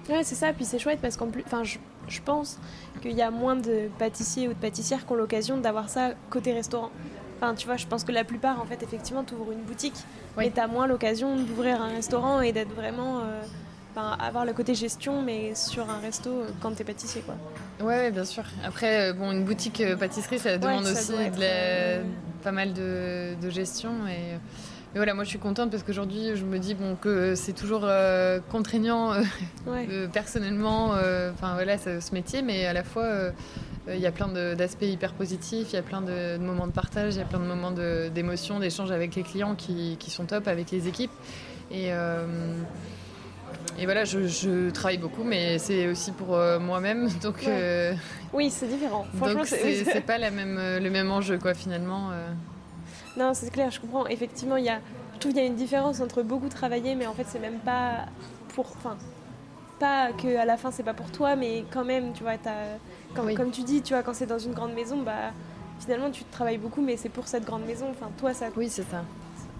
[0.09, 0.53] Ouais, c'est ça.
[0.53, 2.59] Puis c'est chouette parce qu'en plus, enfin, je, je, pense
[3.01, 6.53] qu'il y a moins de pâtissiers ou de pâtissières qui ont l'occasion d'avoir ça côté
[6.53, 6.91] restaurant.
[7.37, 9.95] Enfin, tu vois, je pense que la plupart, en fait, effectivement, tu ouvres une boutique,
[10.37, 13.19] mais tu as moins l'occasion d'ouvrir un restaurant et d'être vraiment.
[13.19, 13.41] Euh,
[14.19, 17.35] avoir le côté gestion, mais sur un resto euh, quand tu es pâtissier, quoi.
[17.83, 18.43] Ouais, bien sûr.
[18.63, 21.13] Après, euh, bon, une boutique pâtisserie, ça demande aussi
[22.43, 23.91] pas mal de, gestion.
[24.07, 24.37] Et,
[24.95, 27.87] voilà, moi je suis contente parce qu'aujourd'hui je me dis bon, que c'est toujours
[28.49, 29.13] contraignant
[30.13, 30.91] personnellement,
[31.33, 33.31] enfin voilà, ce métier, mais à la fois
[33.89, 37.15] il y a plein d'aspects hyper positifs, il y a plein de, moments de partage,
[37.15, 40.71] il y a plein de moments d'émotion, d'échange avec les clients qui, sont top, avec
[40.71, 41.11] les équipes.
[41.71, 42.25] Et, euh,
[43.77, 47.09] et voilà, je, travaille beaucoup, mais c'est aussi pour euh, moi-même.
[47.21, 47.47] Donc,
[48.33, 49.05] oui, c'est différent.
[49.15, 52.11] Franchement, c'est pas la même, le même enjeu, quoi, finalement.
[53.17, 54.05] Non, c'est clair, je comprends.
[54.07, 54.79] Effectivement, il y a,
[55.15, 57.59] je trouve qu'il y a une différence entre beaucoup travailler, mais en fait, c'est même
[57.59, 58.05] pas
[58.49, 58.67] pour.
[58.77, 58.95] Enfin,
[59.79, 62.37] pas que à la fin, c'est pas pour toi, mais quand même, tu vois,
[63.15, 65.31] comme tu dis, tu vois, quand c'est dans une grande maison, bah,
[65.79, 67.87] finalement, tu travailles beaucoup, mais c'est pour cette grande maison.
[67.89, 68.47] Enfin, toi, ça.
[68.55, 69.03] Oui, c'est ça.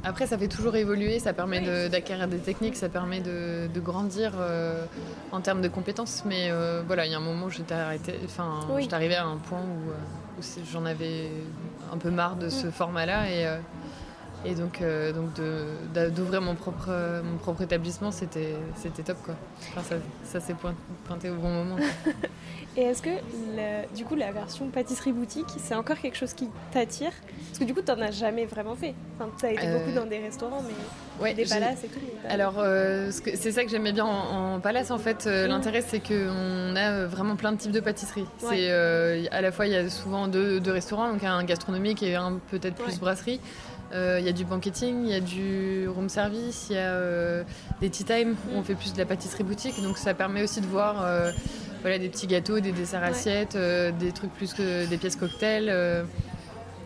[0.04, 4.86] Après, ça fait toujours évoluer, ça permet d'acquérir des techniques, ça permet de, grandir euh,
[5.32, 6.24] en termes de compétences.
[6.26, 7.76] Mais euh, voilà, il y a un moment où j'étais
[8.24, 11.32] enfin, j'étais arrivée à un point où, euh, j'en avais
[11.92, 12.72] un peu marre de ce mm.
[12.72, 13.48] format-là et
[14.46, 15.30] Et donc, euh, donc
[16.14, 16.90] d'ouvrir mon propre,
[17.24, 18.56] mon propre établissement, c'était
[19.06, 19.18] top.
[19.24, 19.36] Quoi.
[19.84, 20.56] ça, ça s'est
[21.06, 21.76] pointé au bon moment.
[22.78, 23.10] Et est-ce que
[23.96, 27.12] du coup la version pâtisserie boutique, c'est encore quelque chose qui t'attire?
[27.48, 28.94] Parce que du coup, tu n'en as jamais vraiment fait.
[29.16, 32.00] Enfin, tu as été beaucoup dans des restaurants, mais des palaces et tout.
[32.30, 32.64] Alors,
[33.12, 35.26] c'est ça que j'aimais bien en, palace en fait.
[35.26, 38.28] L'intérêt, c'est qu'on a vraiment plein de types de pâtisseries.
[38.38, 42.40] C'est à la fois, il y a souvent deux, restaurants, donc un gastronomique et un
[42.52, 43.42] peut-être plus brasserie.
[43.94, 46.92] Euh, il y a du banqueting, il y a du room service, il y a
[46.92, 47.44] euh,
[47.80, 49.82] des tea time où on fait plus de la pâtisserie boutique.
[49.82, 51.32] Donc ça permet aussi de voir euh,
[51.82, 55.72] voilà, des petits gâteaux, des desserts assiettes, des trucs plus que des pièces cocktails.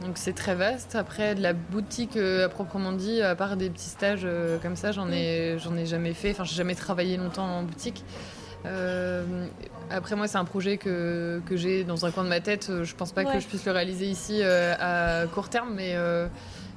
[0.01, 0.95] donc c'est très vaste.
[0.95, 4.27] Après, de la boutique à proprement dit, à part des petits stages
[4.61, 6.31] comme ça, j'en ai, j'en ai jamais fait.
[6.31, 8.03] Enfin, j'ai jamais travaillé longtemps en boutique.
[9.89, 12.69] après moi c'est un projet que, que j'ai dans un coin de ma tête.
[12.83, 15.95] Je pense pas que je puisse le réaliser ici à court terme, mais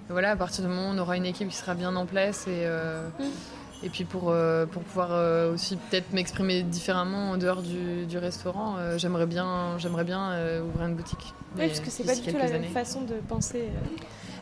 [0.08, 2.46] voilà, à partir du moment où on aura une équipe qui sera bien en place
[2.46, 3.84] et, euh, mm.
[3.84, 8.76] et puis pour, euh, pour pouvoir euh, aussi peut-être m'exprimer différemment en dehors du, restaurant,
[8.96, 11.34] j'aimerais bien, j'aimerais bien ouvrir une boutique.
[11.56, 13.68] Oui, parce que c'est pas du tout la même façon de penser.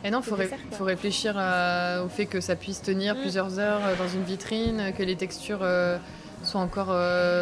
[0.05, 0.37] Et non, il faut,
[0.73, 1.37] faut, réfléchir
[2.05, 3.21] au fait que ça puisse tenir mm.
[3.21, 5.67] plusieurs heures dans une vitrine, que les textures
[6.43, 6.95] soient encore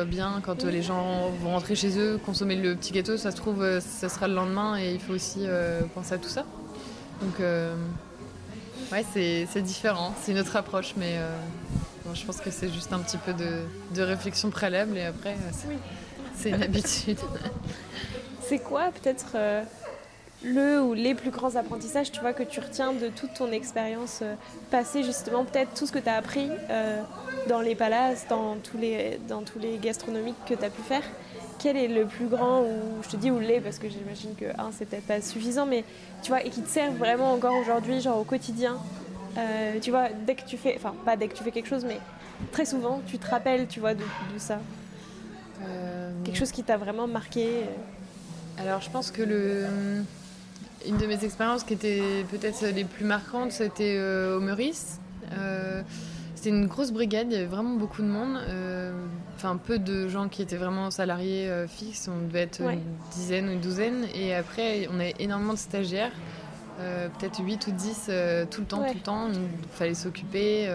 [0.06, 3.80] bien quand les gens vont rentrer chez eux, consommer le petit gâteau, ça se trouve,
[3.80, 5.46] ça sera le lendemain et il faut aussi
[5.94, 6.44] penser à tout ça.
[7.22, 7.40] Donc
[8.92, 11.30] Ouais, c'est différent, c'est une autre approche, mais euh,
[12.12, 15.70] je pense que c'est juste un petit peu de, réflexion préalable et après, euh,
[16.34, 17.18] c'est une habitude.
[18.42, 19.62] c'est quoi peut-être euh,
[20.42, 24.24] le ou les plus grands apprentissages tu vois, que tu retiens de toute ton expérience
[24.72, 26.48] passée, justement, peut-être tout ce que tu as appris
[27.48, 31.04] dans les palaces, dans tous les, dans tous les gastronomiques que tu as pu faire?
[31.60, 34.46] Quel est le plus grand, ou je te dis ou les, parce que j'imagine que
[34.58, 35.84] un, c'est peut-être pas suffisant, mais
[36.22, 38.78] tu vois, et qui te sert vraiment encore aujourd'hui, genre au quotidien.
[39.36, 41.84] Euh, tu vois, dès que tu fais, enfin, pas dès que tu fais quelque chose,
[41.84, 41.98] mais
[42.50, 44.02] très souvent, tu te rappelles, tu vois, de,
[44.38, 44.58] ça.
[45.62, 47.46] Euh, quelque chose qui t'a vraiment marqué.
[47.46, 48.62] Euh.
[48.62, 49.66] Alors, je pense que le.
[50.88, 54.00] Une de mes expériences qui était peut-être les plus marquantes, c'était
[54.34, 54.98] au Meurice.
[56.40, 58.38] C'était une grosse brigade, il y avait vraiment beaucoup de monde.
[58.48, 58.92] Euh,
[59.36, 62.80] enfin, peu de gens qui étaient vraiment salariés euh, fixes, on devait être une
[63.12, 64.06] dizaine ou une douzaine.
[64.14, 66.12] Et après, on avait énormément de stagiaires,
[66.80, 68.10] euh, peut-être 8 ou 10
[68.50, 69.28] tout le temps, tout le temps.
[69.30, 70.74] Il fallait s'occuper.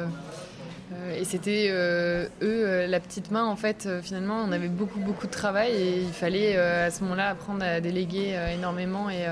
[1.18, 5.72] et c'était eux, la petite main, en fait, finalement, on avait beaucoup, beaucoup de travail
[5.72, 9.26] et il fallait à ce moment-là apprendre à déléguer énormément et,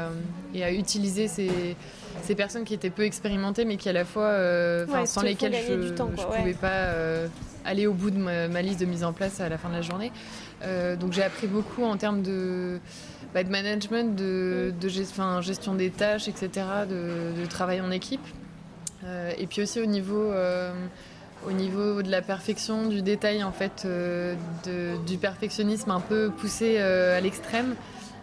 [0.55, 1.75] et, à utiliser ces
[2.21, 5.73] ces personnes qui étaient peu expérimentées, mais qui à la fois, euh, sans lesquelles je
[5.73, 7.27] ne pouvais pas euh,
[7.65, 9.81] aller au bout de ma, liste de mise en place à la fin de la
[9.81, 10.11] journée.
[10.63, 12.79] Euh, donc j'ai appris beaucoup en termes de,
[13.33, 16.49] bah, de management, de, de gestion des tâches, etc.,
[16.89, 18.25] de, travail en équipe.
[19.37, 20.31] et puis aussi au niveau
[21.45, 23.85] au niveau de la perfection, du détail en fait,
[25.05, 27.75] du perfectionnisme un peu poussé à l'extrême.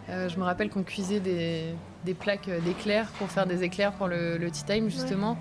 [0.09, 1.73] Je me rappelle qu'on cuisait des,
[2.05, 5.37] des plaques euh, d'éclairs pour faire des éclairs pour le, tea time justement.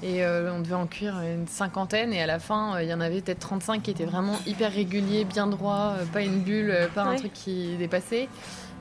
[0.00, 2.94] Et euh, on devait en cuire une cinquantaine et à la fin euh, il y
[2.94, 7.02] en avait peut-être 35 qui étaient vraiment hyper réguliers, bien droits, pas une bulle, pas
[7.02, 8.28] un truc qui dépassait.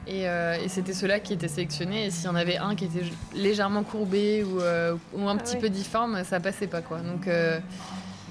[0.10, 0.26] Et,
[0.68, 2.06] c'était ceux-là qui étaient sélectionnés.
[2.06, 3.04] Et s'il y en avait un qui était
[3.36, 7.00] légèrement courbé ou, ou un ah petit peu difforme, ça passait pas quoi.
[7.00, 7.28] Donc,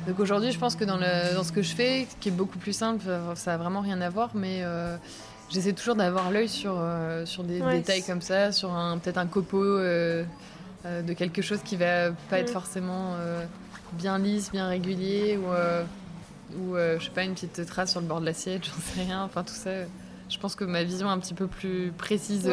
[0.07, 2.59] donc aujourd'hui, je pense que dans, le, dans, ce que je fais, qui est beaucoup
[2.59, 3.05] plus simple,
[3.35, 4.63] ça a vraiment rien à voir, mais
[5.51, 9.27] J'essaie toujours d'avoir l'œil sur, euh, sur des détails comme ça, sur un, peut-être un
[9.27, 10.25] copeau euh,
[10.85, 12.53] euh, de quelque chose qui va pas être mm.
[12.53, 13.15] forcément
[13.93, 18.21] bien lisse, bien régulier, ou, ou je sais pas, une petite trace sur le bord
[18.21, 19.23] de l'assiette, j'en sais rien.
[19.23, 19.71] Enfin, tout ça,
[20.29, 22.51] je pense que ma vision est un petit peu plus précise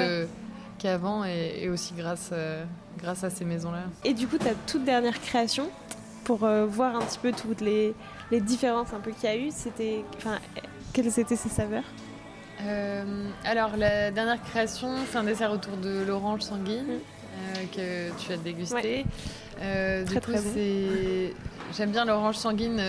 [0.77, 2.31] qu'avant, et, aussi grâce,
[2.99, 3.83] grâce à ces maisons-là.
[4.03, 5.69] Et du coup, ta toute dernière création,
[6.23, 7.95] pour voir un petit peu toutes les,
[8.29, 10.37] les différences un peu qu'il y a eu, c'était, enfin,
[10.93, 11.83] quelles étaient ces saveurs?
[12.65, 13.03] Euh,
[13.45, 16.99] alors, la dernière création, c'est un dessert autour de l'orange sanguine mm.
[17.37, 19.05] euh, que tu as dégusté.
[19.61, 21.33] Euh, du coup, c'est...
[21.75, 22.81] j'aime bien l'orange sanguine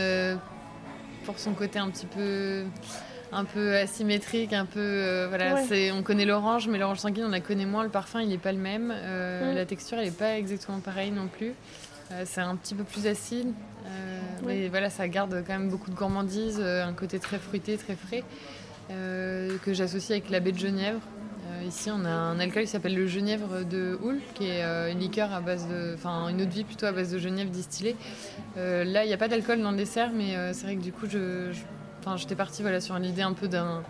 [1.24, 2.64] pour son côté un petit peu
[3.32, 7.40] un peu asymétrique, un peu voilà, c'est on connaît l'orange mais l'orange sanguine on la
[7.40, 9.54] connaît moins, le parfum il n'est pas le même, mm.
[9.54, 11.52] la texture elle n'est pas exactement pareille non plus.
[12.24, 13.52] c'est un petit peu plus acide,
[14.46, 18.22] mais voilà ça garde quand même beaucoup de gourmandise, un côté très fruité, très frais.
[18.90, 21.00] Euh, que j'associe avec la baie de Genièvre.
[21.46, 24.92] Euh, ici, on a un alcool qui s'appelle le Genièvre de Houle, qui est euh,
[24.92, 27.50] une liqueur à base de, enfin une eau de vie plutôt à base de Genièvre
[27.50, 27.96] distillée.
[28.56, 31.06] là, il n'y a pas d'alcool dans le dessert, mais c'est vrai que du coup,
[31.08, 31.52] je,
[32.00, 33.82] enfin, j'étais partie voilà, sur une idée un peu d'un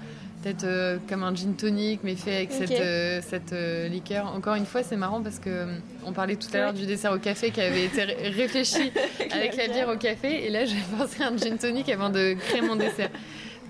[0.45, 4.27] peut-être euh, comme un gin tonic, mais fait avec cette, euh, cette euh, liqueur.
[4.27, 5.67] Encore une fois, c'est marrant parce que
[6.05, 8.93] on parlait tout à l'heure du dessert au café qui avait été réfléchi
[9.31, 12.35] avec la bière au café, et là j'ai pensé à un gin tonic avant de
[12.35, 13.11] créer mon dessert.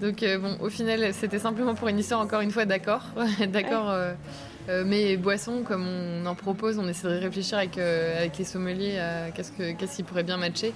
[0.01, 3.03] Donc bon, au final, c'était simplement pour une histoire encore une fois d'accord,
[3.49, 3.95] d'accord.
[4.69, 9.31] mais boisson, comme on en propose, on essaie de réfléchir avec, avec les sommeliers à
[9.31, 10.73] qu'est-ce, que, qu'est-ce qui pourrait bien matcher.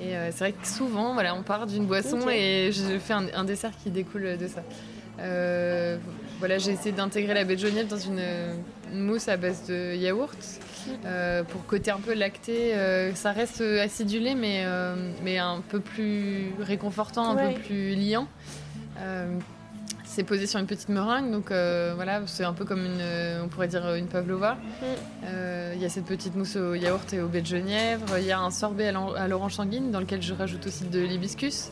[0.00, 3.72] Et c'est vrai que souvent, voilà, on part d'une boisson et je fais un, dessert
[3.82, 4.62] qui découle de ça.
[5.20, 5.98] Euh,
[6.38, 8.22] voilà, j'ai essayé d'intégrer la baie de Geneviève dans une,
[8.92, 10.38] mousse à base de yaourt.
[11.04, 14.64] Euh, pour côté un peu lacté, euh, ça reste acidulé mais,
[15.22, 18.26] mais un peu plus réconfortant, un peu plus liant.
[20.04, 23.02] c'est posé sur une petite meringue, donc voilà, c'est un peu comme une,
[23.42, 24.56] on pourrait dire une pavlova.
[25.22, 28.18] Il y a cette petite mousse au yaourt et au baie de Genièvre.
[28.18, 31.70] Il y a un sorbet à l'orange sanguine dans lequel je rajoute aussi de l'hibiscus.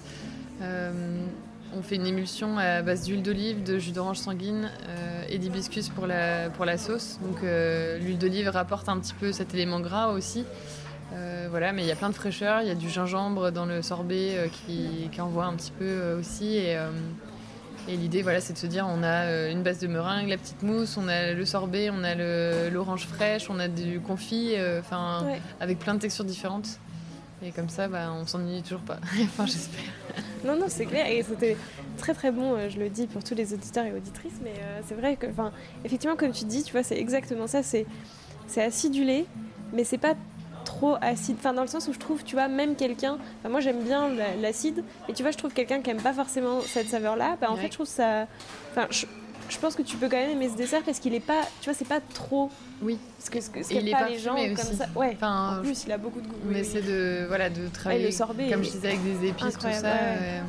[1.77, 5.91] On fait une émulsion à base d'huile d'olive, de jus d'orange sanguine euh, et d'hibiscus
[5.91, 7.19] pour la, pour la sauce.
[7.23, 10.45] Donc euh, l'huile d'olive rapporte un petit peu cet élément gras aussi.
[11.12, 13.67] Euh, voilà, mais il y a plein de fraîcheur, il y a du gingembre dans
[13.67, 16.57] le sorbet qui, qui, envoie un petit peu aussi.
[16.57, 16.77] Et,
[17.89, 20.97] l'idée, voilà, c'est de se dire on a une base de meringue, la petite mousse,
[20.97, 22.15] on a le sorbet, on a
[22.71, 25.27] l'orange fraîche, on a du confit, enfin,
[25.61, 26.81] avec plein de textures différentes.
[27.42, 28.99] Et comme ça, bah, on s'ennuie toujours pas.
[29.22, 29.81] enfin, j'espère.
[30.44, 31.07] Non, non, c'est clair.
[31.07, 31.57] Et c'était
[31.99, 34.38] très très bon, euh, je le dis pour tous les auditeurs et auditrices.
[34.42, 35.53] Mais euh, c'est vrai que, enfin,
[35.85, 37.62] effectivement, comme tu dis, tu vois, c'est exactement ça.
[37.62, 37.87] C'est,
[38.46, 39.27] c'est acidulé,
[39.72, 40.14] mais c'est pas
[40.64, 41.37] trop acide.
[41.38, 43.18] Enfin, dans le sens où je trouve, tu vois, même quelqu'un.
[43.40, 44.09] Enfin, moi, j'aime bien
[44.40, 47.37] l'acide, mais tu vois, je trouve quelqu'un qui aime pas forcément cette saveur-là.
[47.40, 48.27] Bah, en fait, je trouve ça.
[48.72, 49.07] Enfin, je,
[49.48, 51.70] je pense que tu peux quand même aimer ce dessert parce qu'il est pas, tu
[51.70, 52.50] vois, c'est pas trop.
[52.82, 52.98] Oui.
[53.18, 54.87] Parce que ce que, ce il est pas les gens comme ça.
[54.94, 55.12] Ouais.
[55.14, 56.37] Enfin, en plus, il a beaucoup de goût.
[56.44, 58.06] Mais c'est de voilà de travailler.
[58.06, 58.50] le sorbet.
[58.50, 59.87] Comme je disais avec des épices tout ça.
[59.87, 60.40] Euh,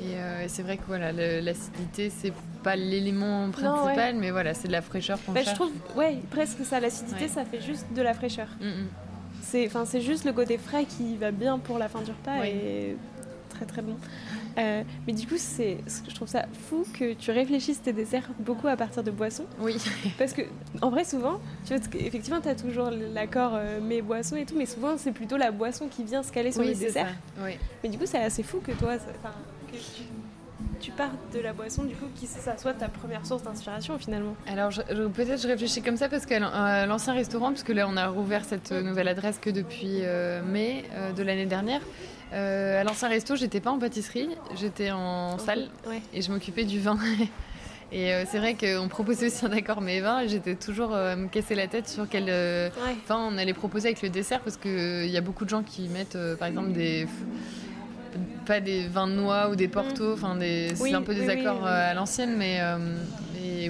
[0.00, 4.72] euh, et, c'est vrai que voilà, l'acidité, c'est pas l'élément principal, mais voilà, c'est de
[4.72, 6.80] la fraîcheur qu'on bah, Je trouve, ouais, presque ça.
[6.80, 8.48] L'acidité, ça fait juste de la fraîcheur.
[8.60, 8.86] Mm, mm.
[9.42, 12.44] C'est, enfin, c'est juste le côté frais qui va bien pour la fin du repas
[12.44, 12.96] et
[13.48, 13.96] très très bon.
[14.58, 18.66] Euh, mais du coup, c'est, je trouve ça fou que tu réfléchisses tes desserts beaucoup
[18.66, 19.46] à partir de boissons.
[19.60, 19.76] Oui.
[20.18, 20.42] Parce que,
[20.82, 24.56] en vrai, souvent, tu vois, effectivement, tu as toujours l'accord euh, mes boissons et tout,
[24.56, 27.14] mais souvent, c'est plutôt la boisson qui vient se caler sur les desserts.
[27.44, 27.52] Oui.
[27.82, 30.02] Mais du coup, c'est assez fou que toi, que tu,
[30.80, 34.34] tu pars de la boisson, du coup, qui ça soit ta première source d'inspiration finalement
[34.48, 34.72] Alors,
[35.14, 38.44] peut-être je réfléchis comme ça parce qu'à l'ancien restaurant, parce que là, on a rouvert
[38.44, 40.84] cette nouvelle adresse que depuis euh, mai
[41.16, 41.80] de l'année dernière.
[42.32, 45.68] Euh, à l'ancien resto, j'étais pas en pâtisserie, j'étais en salle
[46.12, 46.98] et je m'occupais du vin.
[47.92, 51.14] et euh, c'est vrai qu'on proposait aussi un accord mais vin et j'étais toujours euh,
[51.14, 52.26] à me casser la tête sur quel
[53.08, 55.88] vin on allait proposer avec le dessert parce qu'il y a beaucoup de gens qui
[55.88, 57.06] mettent par exemple des
[58.44, 61.64] pas des vins de noix ou des portos, enfin des c'est un peu des accords
[61.64, 62.60] à l'ancienne mais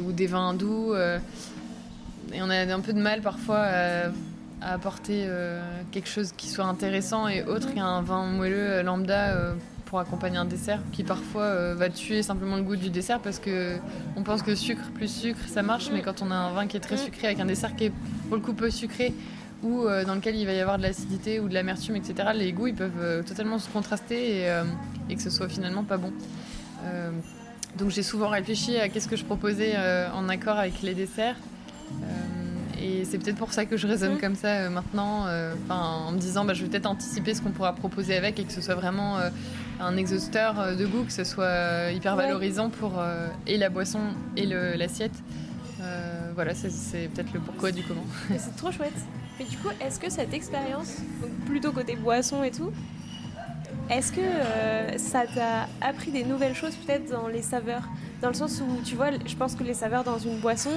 [0.01, 4.11] ou des vins doux et on a un peu de mal parfois à
[4.61, 9.31] à apporter euh, quelque chose qui soit intéressant et autre qu'un vin moelleux euh, lambda
[9.31, 13.39] euh, pour accompagner un dessert qui parfois va tuer simplement le goût du dessert parce
[13.39, 13.79] que
[14.17, 16.77] on pense que sucre plus sucre ça marche mais quand on a un vin qui
[16.77, 17.93] est très sucré avec un dessert qui est
[18.29, 19.15] pour le coup peu sucré
[19.63, 22.67] ou dans lequel il va y avoir de l'acidité ou de l'amertume etc les goûts
[22.67, 24.63] ils peuvent totalement se contraster et,
[25.09, 26.13] et, que ce soit finalement pas bon.
[27.79, 29.75] Donc j'ai souvent réfléchi à qu'est-ce que je proposais
[30.15, 31.37] en accord avec les desserts
[32.81, 34.21] et c'est peut-être pour ça que je raisonne mm.
[34.21, 37.51] comme ça euh, maintenant, euh, en me disant bah, je vais peut-être anticiper ce qu'on
[37.51, 39.31] pourra proposer avec et que ce soit vraiment euh,
[39.81, 43.03] un exhausteur de goût, que ce soit hyper valorisant pour
[43.47, 44.01] et la boisson
[44.37, 45.13] et l'assiette.
[46.35, 48.05] voilà, c'est peut-être le pourquoi du comment.
[48.39, 48.93] C'est trop chouette.
[49.39, 50.97] Mais du coup, est-ce que cette expérience,
[51.47, 52.73] plutôt côté boisson et tout,
[53.89, 57.89] est-ce que ça t'a appris des nouvelles choses peut-être dans les saveurs?
[58.21, 60.73] Dans le sens où, tu vois, je pense que les saveurs dans une boisson,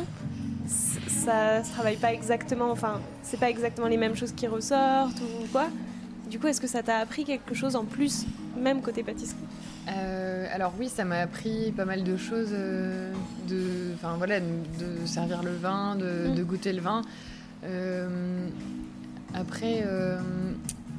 [1.22, 5.48] ça se travaille pas exactement, enfin, c'est pas exactement les mêmes choses qui ressortent ou
[5.52, 5.68] quoi.
[6.30, 8.26] Du coup, est-ce que ça t'a appris quelque chose en plus,
[8.58, 9.38] même côté pâtisserie?
[9.90, 13.12] Euh, alors oui, ça m'a appris pas mal de choses, euh,
[13.48, 16.44] de, enfin voilà, de servir le vin, de, mm.
[16.44, 17.02] goûter le vin.
[17.64, 18.48] Euh,
[19.34, 19.84] après,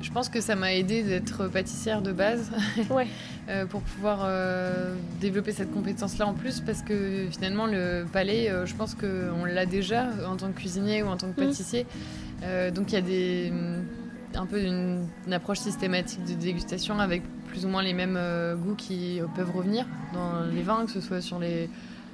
[0.03, 2.51] je pense que ça m'a aidé d'être pâtissière de base
[3.49, 8.67] euh, pour pouvoir euh, développer cette compétence-là en plus parce que finalement le palais, euh,
[8.67, 11.47] je pense qu'on l'a déjà en tant que cuisinier ou en tant que mm.
[11.47, 11.87] pâtissier.
[12.75, 13.53] donc il y a des,
[14.35, 18.19] un peu une, approche systématique de dégustation avec plus ou moins les mêmes
[18.57, 21.71] goûts qui peuvent revenir dans les vins, que ce soit sur les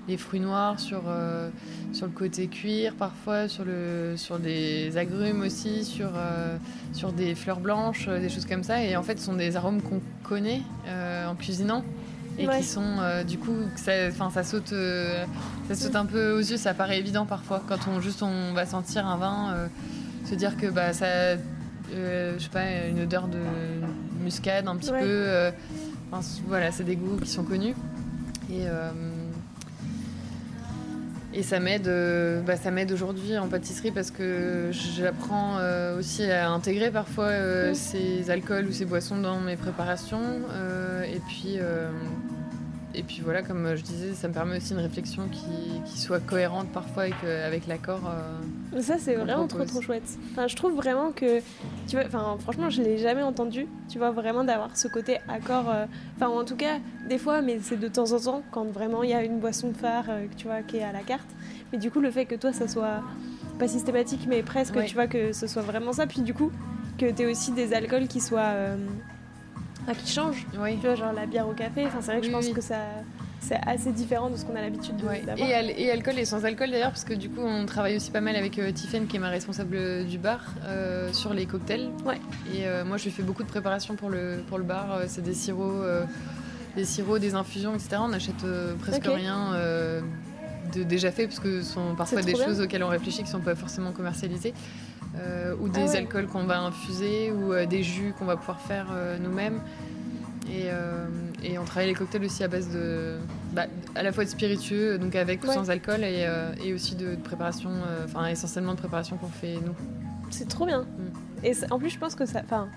[0.08, 1.50] les fruits noirs sur, euh,
[1.92, 6.56] sur le côté cuir parfois, sur, le, sur des agrumes aussi, sur, euh,
[6.94, 8.82] sur des fleurs blanches, euh, des choses comme ça.
[8.82, 10.62] Et en fait, ce sont des arômes qu'on connaît
[11.26, 11.84] en cuisinant.
[12.38, 14.72] et qui sont du coup ça, ça saute
[15.68, 18.64] ça saute un peu aux yeux ça paraît évident parfois quand on juste on va
[18.64, 19.68] sentir un vin
[20.24, 21.36] se dire que bah ça
[21.90, 23.40] je sais pas une odeur de
[24.22, 25.50] muscade un petit peu
[26.46, 27.74] voilà c'est des goûts qui sont connus
[28.50, 28.66] et
[31.34, 36.24] et ça m'aide, euh, bah, ça m'aide aujourd'hui en pâtisserie parce que j'apprends euh, aussi
[36.30, 40.40] à intégrer parfois euh, ces alcools ou ces boissons dans mes préparations.
[41.04, 41.58] et puis
[42.94, 46.68] et puis voilà, comme je disais, ça me permet aussi une réflexion qui, soit cohérente
[46.72, 48.00] parfois avec, euh, avec l'accord.
[48.08, 50.18] Euh, ça, c'est vraiment trop trop chouette.
[50.32, 51.40] Enfin, je trouve vraiment que,
[51.86, 55.68] tu vois, enfin, franchement, je l'ai jamais entendu, tu vois, vraiment d'avoir ce côté accord.
[55.68, 55.84] Euh,
[56.16, 59.10] enfin, en tout cas, des fois, mais c'est de temps en temps, quand vraiment il
[59.10, 61.28] y a une boisson phare, tu vois, qui est à la carte.
[61.72, 63.02] Mais du coup, le fait que toi, ça soit
[63.58, 66.06] pas systématique, mais presque, tu vois, que ce soit vraiment ça.
[66.06, 66.50] Puis du coup,
[66.96, 68.54] que tu aies aussi des alcools qui soient
[69.94, 70.46] qui change.
[70.58, 70.76] Oui.
[70.76, 71.86] Tu vois, genre la bière au café.
[71.86, 72.76] Enfin, c'est vrai que je pense que ça
[73.40, 75.48] c'est assez différent de ce qu'on a l'habitude de d'avoir.
[75.48, 78.20] Et, et, alcool et sans alcool d'ailleurs, parce que du coup on travaille aussi pas
[78.20, 81.90] mal avec euh, qui est ma responsable du bar, euh, sur les cocktails.
[82.04, 82.20] Ouais.
[82.52, 84.92] Et euh, moi je lui fais beaucoup de préparation pour le, pour le bar.
[84.92, 85.84] Euh, c'est des sirops,
[86.76, 87.96] des sirops, des infusions, etc.
[88.00, 88.44] On achète
[88.80, 89.52] presque rien
[90.74, 93.40] de déjà fait, parce que ce sont parfois des choses auxquelles on réfléchit qui sont
[93.40, 94.52] pas forcément commercialisées.
[95.60, 98.86] Ou ah des alcools qu'on va infuser, ou des jus qu'on va pouvoir faire
[99.20, 99.60] nous-mêmes.
[100.50, 101.06] Euh,
[101.42, 103.18] et, on travaille les cocktails aussi à base de,
[103.52, 106.94] bah, à la fois de spiritueux, donc avec ou sans alcool, et, euh, et aussi
[106.96, 109.74] de, préparation, euh, enfin essentiellement de préparation qu'on fait nous.
[110.30, 110.82] C'est trop bien.
[110.82, 111.44] Mm.
[111.44, 112.68] Et en plus, je pense que ça, enfin,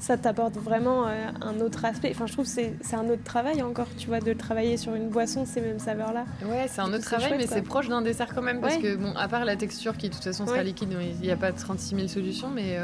[0.00, 2.10] ça t'apporte vraiment un autre aspect.
[2.12, 5.08] Enfin, je trouve que c'est un autre travail encore, tu vois, de travailler sur une
[5.08, 6.24] boisson, ces mêmes saveurs-là.
[6.44, 9.14] Ouais, c'est un autre travail, mais c'est proche d'un dessert quand même, parce que, bon,
[9.16, 11.96] à part la texture qui de toute façon sera liquide, il n'y a pas 36
[11.96, 12.78] 000 solutions, mais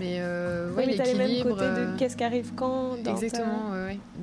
[0.00, 1.50] mais euh, ouais, mais l'équilibre.
[1.50, 2.96] côté de euh, qu'est-ce qui arrive quand.
[3.04, 3.72] exactement,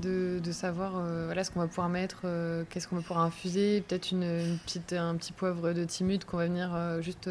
[0.02, 3.20] de, de, savoir euh, voilà, ce qu'on va pouvoir mettre, euh, qu'est-ce qu'on va pouvoir
[3.20, 7.30] infuser, peut-être une, petite, un petit poivre de timut qu'on va venir juste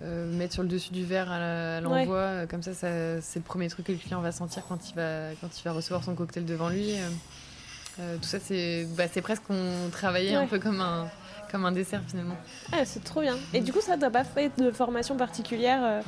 [0.00, 2.46] mettre sur le dessus du verre à l'envoi.
[2.48, 5.30] Comme ça, ça c'est le premier truc que le client va sentir quand il va,
[5.40, 6.94] quand il va recevoir son cocktail devant lui.
[7.96, 11.08] tout ça, c'est bah, presque qu'on travaillait un peu comme un,
[11.50, 12.36] comme un dessert finalement.
[12.72, 13.36] Ah, c'est trop bien.
[13.52, 16.02] Et du coup, ça, t'as pas fait de formation particulière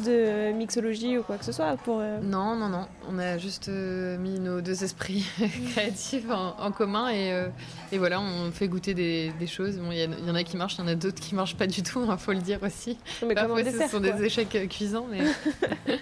[0.00, 2.86] de mixologie ou quoi que ce soit pour euh, Non, non, non.
[3.08, 5.26] On a juste euh, mis nos deux esprits
[5.72, 7.48] créatifs en, commun et, euh,
[7.92, 9.76] et, voilà, on fait goûter des, des choses.
[9.76, 11.56] Il bon, y, y, en a qui marchent, il y en a d'autres qui marchent
[11.56, 12.98] pas du tout, il hein, faut le dire aussi.
[13.26, 15.20] Mais Parfois, ce sont des échecs cuisants, mais...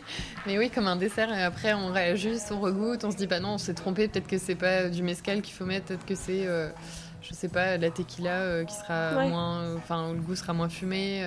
[0.47, 1.33] mais oui, comme un dessert.
[1.33, 4.29] Et après, on réajuste, on regoute, on se dit, bah non, on s'est trompé, peut-être
[4.29, 6.47] que c'est pas du mescal qu'il faut mettre, peut-être que c'est
[7.23, 11.23] je sais pas, la tequila qui sera moins, enfin, le goût sera moins fumé,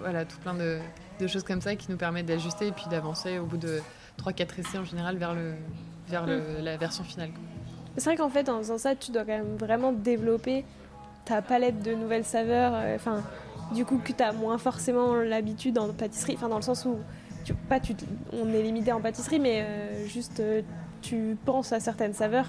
[0.00, 0.78] voilà, tout plein de,
[1.18, 3.80] de choses comme ça qui nous permettent d'ajuster et puis d'avancer au bout de
[4.22, 5.54] 3-4 essais en général vers, le,
[6.08, 6.64] vers le, mm.
[6.64, 7.30] la version finale.
[7.96, 10.64] C'est vrai qu'en fait, en faisant ça, tu dois quand même vraiment développer
[11.24, 12.72] ta palette de nouvelles saveurs.
[12.74, 13.22] Euh, enfin,
[13.72, 16.34] du coup, que tu as moins forcément l'habitude en pâtisserie.
[16.36, 16.98] Enfin, dans le sens où,
[17.44, 17.94] tu, pas tu,
[18.32, 20.62] on est limité en pâtisserie, mais euh, juste euh,
[21.04, 22.46] tu penses à certaines saveurs,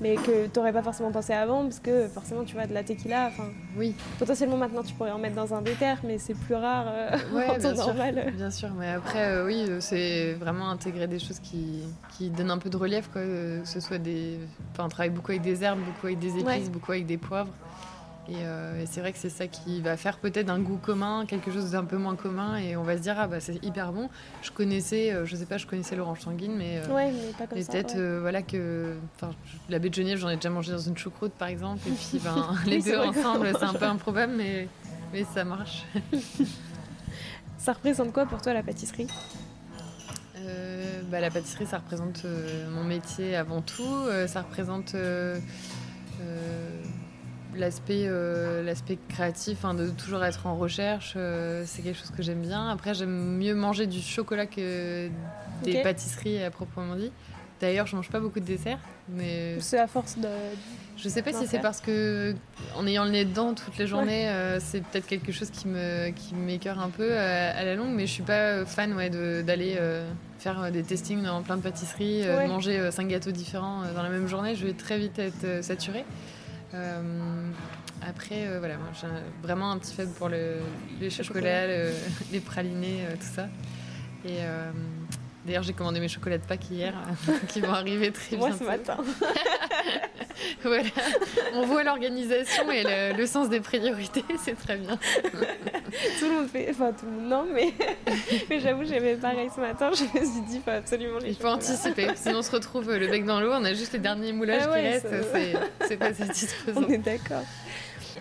[0.00, 2.82] mais que tu n'aurais pas forcément pensé avant, parce que forcément, tu vois, de la
[2.82, 3.94] tequila, enfin, oui.
[4.18, 7.48] potentiellement maintenant tu pourrais en mettre dans un déter, mais c'est plus rare euh, ouais,
[7.48, 8.32] en temps normal.
[8.34, 11.82] Bien sûr, mais après, euh, oui, euh, c'est vraiment intégrer des choses qui,
[12.16, 14.38] qui, donnent un peu de relief, quoi, que ce soit des.
[14.72, 17.52] Enfin, on travaille beaucoup avec des herbes, beaucoup avec des épices, beaucoup avec des poivres.
[18.30, 21.50] Euh, et, c'est vrai que c'est ça qui va faire peut-être un goût commun, quelque
[21.50, 24.10] chose d'un peu moins commun, et on va se dire ah bah c'est hyper bon.
[24.42, 27.46] Je connaissais, euh, je sais pas, je connaissais l'orange sanguine, mais, euh, ouais, mais pas
[27.46, 28.96] comme peut-être voilà que,
[29.68, 32.18] la baie de Genève, j'en ai déjà mangé dans une choucroute par exemple, et puis
[32.24, 34.68] ben, les deux ensemble, c'est un peu improbable, mais
[35.12, 35.84] mais ça marche.
[37.58, 39.08] ça représente quoi pour toi la pâtisserie?
[41.10, 42.26] Bah, la pâtisserie, ça représente
[42.70, 44.06] mon métier avant tout.
[44.26, 44.94] ça représente
[47.58, 52.22] l'aspect euh, l'aspect créatif, hein, de toujours être en recherche, euh, c'est quelque chose que
[52.22, 52.68] j'aime bien.
[52.68, 55.08] Après, j'aime mieux manger du chocolat que
[55.62, 57.12] des pâtisseries à proprement dit.
[57.60, 60.28] D'ailleurs, je mange pas beaucoup de desserts, mais c'est à force de.
[60.96, 62.34] Je sais pas si c'est parce que
[62.76, 66.10] en ayant le nez dedans toutes les journées, euh, c'est peut-être quelque chose qui me
[66.10, 69.76] qui m'écœure un peu à, la longue, mais je suis pas fan ouais, d'aller
[70.38, 74.54] faire des testings dans plein de pâtisseries, manger cinq gâteaux différents dans la même journée.
[74.54, 76.04] Je vais très vite être saturée.
[76.74, 77.50] Euh,
[78.06, 79.06] après, euh, voilà, j'ai
[79.42, 80.56] vraiment un petit faible pour le,
[81.00, 81.66] les chocolats,
[82.32, 83.48] les pralinés, euh, tout ça.
[84.24, 84.38] Et
[85.48, 86.94] d'ailleurs, j'ai commandé mes chocolats de Pâques hier,
[87.48, 88.64] qui vont arriver très Moi, bientôt.
[88.64, 88.96] ce matin.
[90.62, 90.82] voilà.
[91.54, 92.84] On voit l'organisation et
[93.16, 94.96] le, sens des priorités, c'est très bien.
[94.96, 96.68] tout le monde fait.
[96.70, 97.72] Enfin, tout le monde, non, mais,
[98.48, 99.90] mais j'avoue, j'avais pareil ce matin.
[99.94, 102.94] Je me suis dit, il faut absolument les Il faut anticiper, sinon on se retrouve
[102.94, 105.08] le bec dans l'eau, on a juste les derniers moulages Ah qui restent,
[105.88, 106.82] c'est- pas satisfaisant.
[106.86, 107.42] On est d'accord.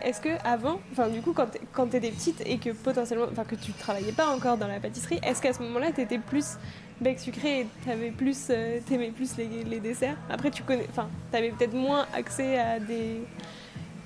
[0.02, 3.72] Est-ce que avant, enfin du coup quand t'étais petite et que potentiellement, enfin que tu
[3.74, 6.58] travaillais pas encore dans la pâtisserie, est-ce qu'à ce moment-là t'étais plus
[7.02, 11.10] bec sucré et t'avais plus, euh, t'aimais plus les, les desserts Après tu connais, enfin
[11.32, 13.22] t'avais peut-être moins accès à des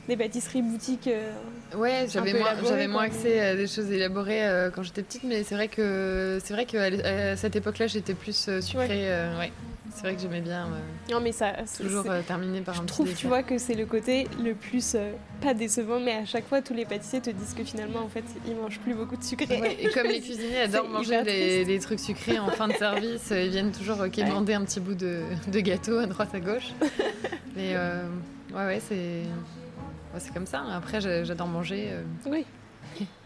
[0.07, 1.07] des pâtisseries boutiques.
[1.07, 1.31] euh,
[1.75, 5.43] Ouais, j'avais moins, j'avais moins accès à des choses élaborées euh, quand j'étais petite, mais
[5.43, 9.07] c'est vrai que c'est vrai qu'à l- à cette époque-là, j'étais plus sucrée.
[9.37, 9.51] ouais.
[9.93, 12.81] C'est vrai que j'aimais bien euh, Non mais ça, toujours euh, terminer par un je
[12.83, 15.11] petit trouve, tu vois, que c'est le côté le plus euh,
[15.41, 18.23] pas décevant, mais à chaque fois tous les pâtissiers te disent que finalement en fait
[18.47, 19.59] ils mangent plus beaucoup de sucré.
[19.59, 23.31] Ouais, et comme les cuisiniers adorent manger les, les trucs sucrés en fin de service,
[23.31, 25.21] euh, ils viennent toujours quémander un petit bout de,
[25.51, 26.71] de gâteau à droite à gauche.
[27.55, 30.63] Mais ouais, ouais, c'est ouais, c'est comme ça.
[30.73, 31.89] Après, j'a- j'adore manger
[32.25, 32.45] Oui.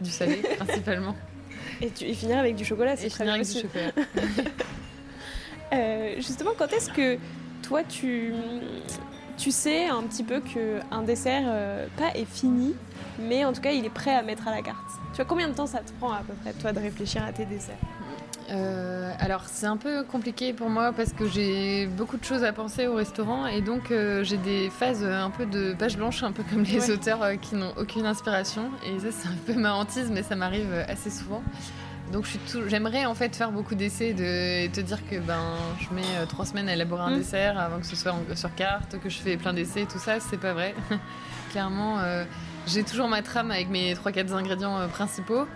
[0.00, 1.14] du salé principalement.
[1.80, 3.62] Et, tu, et finir avec du chocolat, c'est Et très finir bien avec du aussi.
[3.62, 3.92] chocolat.
[5.72, 7.18] Euh, justement, quand est-ce que
[7.62, 8.32] toi tu,
[9.36, 12.74] tu sais un petit peu qu'un dessert, euh, pas est fini,
[13.18, 14.78] mais en tout cas il est prêt à mettre à la carte?
[15.10, 17.32] Tu vois, combien de temps ça te prend à peu près, toi, de réfléchir à
[17.32, 17.74] tes desserts?
[18.48, 22.52] Euh, alors c'est un peu compliqué pour moi parce que j'ai beaucoup de choses à
[22.52, 26.30] penser au restaurant et donc euh, j'ai des phases un peu de page blanche, un
[26.30, 26.90] peu comme les Ouais.
[26.92, 30.72] auteurs qui n'ont aucune inspiration et ça c'est un peu ma hantise mais ça m'arrive
[30.88, 31.42] assez souvent.
[32.12, 32.60] Donc tout...
[32.68, 34.64] j'aimerais en fait faire beaucoup d'essais de...
[34.64, 35.42] et te dire que ben
[35.80, 37.18] je mets euh, trois semaines à élaborer un Mm.
[37.18, 40.20] dessert avant que ce soit en- sur carte, que je fais plein d'essais, tout ça
[40.20, 40.74] c'est pas vrai.
[41.50, 42.24] Clairement euh,
[42.66, 45.46] j'ai toujours ma trame avec mes 3-4 ingrédients euh, principaux.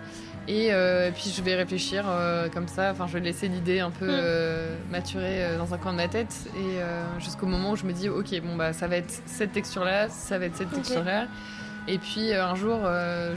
[0.47, 2.03] Et, et puis je vais réfléchir
[2.51, 4.09] comme ça, enfin je vais laisser l'idée un peu Mm.
[4.11, 6.79] euh, maturer dans un coin de ma tête et
[7.23, 10.09] jusqu'au moment où je me dis ok bon bah ça va être cette texture là,
[10.09, 11.27] ça va être cette texture là.
[11.87, 12.79] Et puis un jour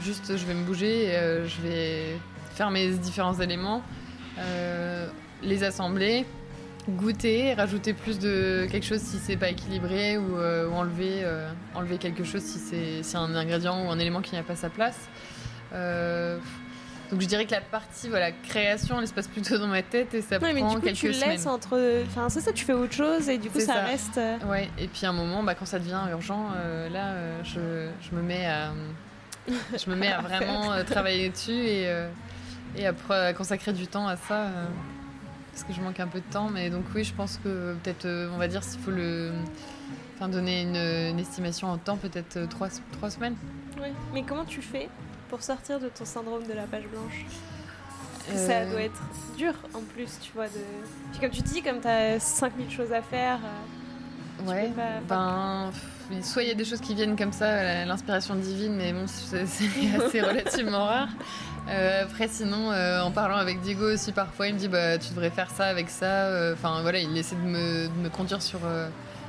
[0.01, 2.17] juste je vais me bouger et je vais
[2.55, 3.83] faire mes différents éléments,
[4.39, 5.07] euh,
[5.43, 6.25] les assembler,
[6.89, 11.49] goûter, rajouter plus de quelque chose si c'est pas équilibré ou, euh, ou enlever, euh,
[11.75, 14.69] enlever quelque chose si c'est si un ingrédient ou un élément qui n'a pas sa
[14.69, 14.97] place.
[17.11, 20.13] Donc je dirais que la partie voilà création elle se passe plutôt dans ma tête
[20.15, 21.31] et ça Ouais, mais prend du coup, quelques tu semaines.
[21.31, 22.03] laisses entre.
[22.07, 23.83] Enfin, c'est ça, tu fais autre chose et du coup, ça, ça.
[23.83, 24.19] reste.
[24.47, 26.49] Ouais, et puis à un moment, bah, quand ça devient urgent,
[26.91, 28.71] là, je, je me mets à,
[29.47, 31.87] je me mets à vraiment travailler dessus et,
[32.77, 34.65] et après consacrer du temps à ça, euh,
[35.51, 36.49] parce que je manque un peu de temps.
[36.49, 39.31] Mais donc oui, je pense que peut-être, euh, on va dire, s'il faut le,
[40.15, 43.35] enfin donner une, une estimation en temps, peut-être euh, trois, trois semaines.
[43.81, 43.93] ouais.
[44.13, 44.89] Mais comment tu fais
[45.29, 47.25] pour sortir de ton syndrome de la page blanche?
[48.27, 49.01] Ça doit être
[49.37, 50.47] dur en plus, tu vois.
[50.47, 50.53] De...
[51.11, 53.37] Puis comme tu dis, comme tu as 5000 choses à faire.
[54.47, 54.71] Ouais,
[55.07, 55.71] pas-
[56.09, 59.05] ben, soit il y a des choses qui viennent comme ça, l'inspiration divine, mais bon,
[59.07, 59.65] c'est c'est
[60.03, 61.09] assez relativement rare.
[61.67, 65.09] Euh, après, sinon, euh, en parlant avec Diego aussi, parfois, il me dit bah, tu
[65.09, 66.05] devrais faire ça avec ça.
[66.05, 68.59] Euh, Enfin, voilà, il essaie de me, de me conduire sur,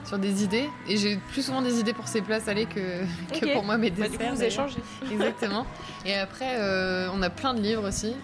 [0.05, 0.69] sur des idées.
[0.89, 2.81] Et j'ai plus souvent des idées pour ses plats salés que,
[3.41, 4.11] que pour moi mes Bah, desserts.
[4.19, 4.79] du coup, vous échangez.
[5.13, 5.67] Exactement.
[6.05, 6.57] Et après,
[7.13, 8.15] on a plein de livres aussi,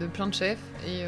[0.00, 0.58] de plein de chefs.
[0.86, 1.04] Et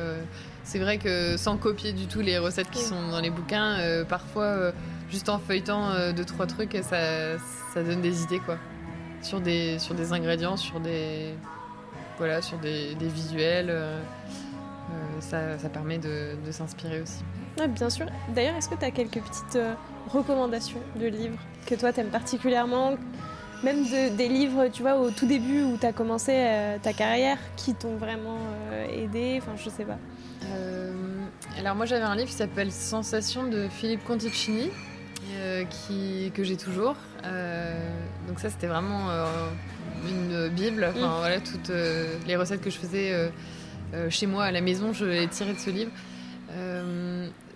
[0.63, 3.77] c'est vrai que sans copier du tout les recettes qui sont dans les bouquins,
[4.09, 4.73] parfois,
[5.11, 7.39] juste en feuilletant deux, trois trucs, ça,
[7.75, 8.57] ça donne des idées, quoi.
[9.23, 11.35] Sur des, sur des ingrédients, sur des,
[12.21, 13.71] voilà, sur des, des visuels.
[13.71, 17.23] euh, euh, ça, ça permet de, de s'inspirer aussi.
[17.59, 18.05] Ouais, bien sûr.
[18.35, 19.73] D'ailleurs, est-ce que tu as quelques petites euh,
[20.09, 22.97] recommandations de livres que toi t'aimes particulièrement
[23.65, 26.93] Même de- des livres, tu vois, au tout début où tu as commencé euh, ta
[26.93, 28.37] carrière, qui t'ont vraiment
[28.73, 29.39] euh, aidé?
[29.41, 29.99] Enfin, je sais pas.
[30.45, 30.93] Euh,
[31.59, 34.71] alors moi j'avais un livre qui s'appelle Sensation de Philippe Conticini
[35.71, 36.97] qui, que j'ai toujours.
[38.29, 39.27] Donc ça c'était vraiment euh,
[40.09, 40.87] une bible.
[40.91, 41.19] Enfin Mm.
[41.19, 43.13] voilà toutes euh, les recettes que je faisais
[43.95, 45.91] euh, chez moi à la maison, je les tirais de ce livre.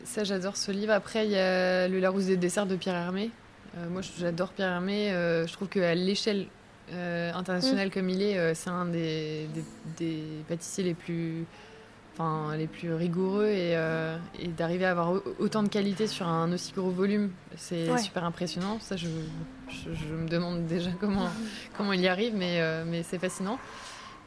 [0.05, 0.93] Ça j'adore ce livre.
[0.93, 3.31] Après il y a le Larousse des desserts de Pierre Hermé.
[3.91, 5.11] Moi j'adore Pierre Hermé.
[5.47, 6.47] Je trouve qu'à l'échelle
[6.93, 9.65] euh, internationale comme il est, euh, c'est un des, des-
[9.97, 11.47] des pâtissiers les plus
[12.13, 16.29] enfin les plus rigoureux et, euh, et d'arriver à avoir au- autant de qualité sur
[16.29, 17.99] un aussi gros volume, c'est Ouais.
[17.99, 18.79] super impressionnant.
[18.81, 19.07] Ça, je,
[19.69, 21.29] je, je me demande déjà comment,
[21.77, 23.59] comment il y arrive, mais, euh, mais c'est fascinant.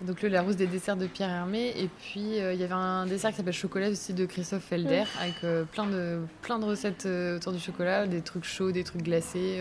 [0.01, 3.07] Donc le Larousse des desserts de Pierre Hermé et puis euh, il y avait un
[3.07, 7.07] dessert qui s'appelle chocolat aussi de Christophe Felder avec euh, plein de plein de recettes
[7.07, 9.59] autour du chocolat, des trucs chauds, des trucs glacés,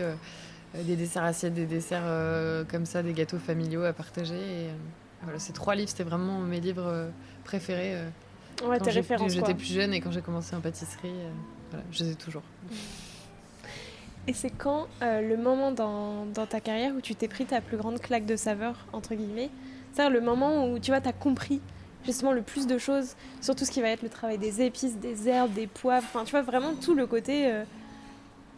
[0.75, 2.05] des desserts assiettes, des desserts
[2.69, 4.35] comme ça, des gâteaux familiaux à partager.
[4.35, 4.67] Et,
[5.23, 7.07] voilà, ces trois livres, c'était vraiment mes livres
[7.43, 7.95] préférés.
[8.63, 9.33] Ouais, quand tes références.
[9.33, 11.09] J'étais plus jeune et quand j'ai commencé en pâtisserie,
[11.71, 12.43] voilà, je les ai toujours.
[14.27, 17.61] Et c'est quand euh, le moment dans, dans ta carrière où tu t'es pris ta
[17.61, 19.49] plus grande claque de saveur, entre guillemets?
[19.93, 21.61] C'est-à-dire le moment où tu vois, as compris
[22.05, 24.97] justement le plus de choses sur tout ce qui va être le travail des épices,
[24.97, 27.47] des herbes, des poivres, enfin tu vois vraiment tout le côté.
[27.47, 27.63] euh,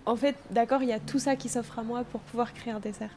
[0.05, 2.73] en fait, d'accord, il y a tout ça qui s'offre à moi pour pouvoir créer
[2.73, 3.11] un dessert.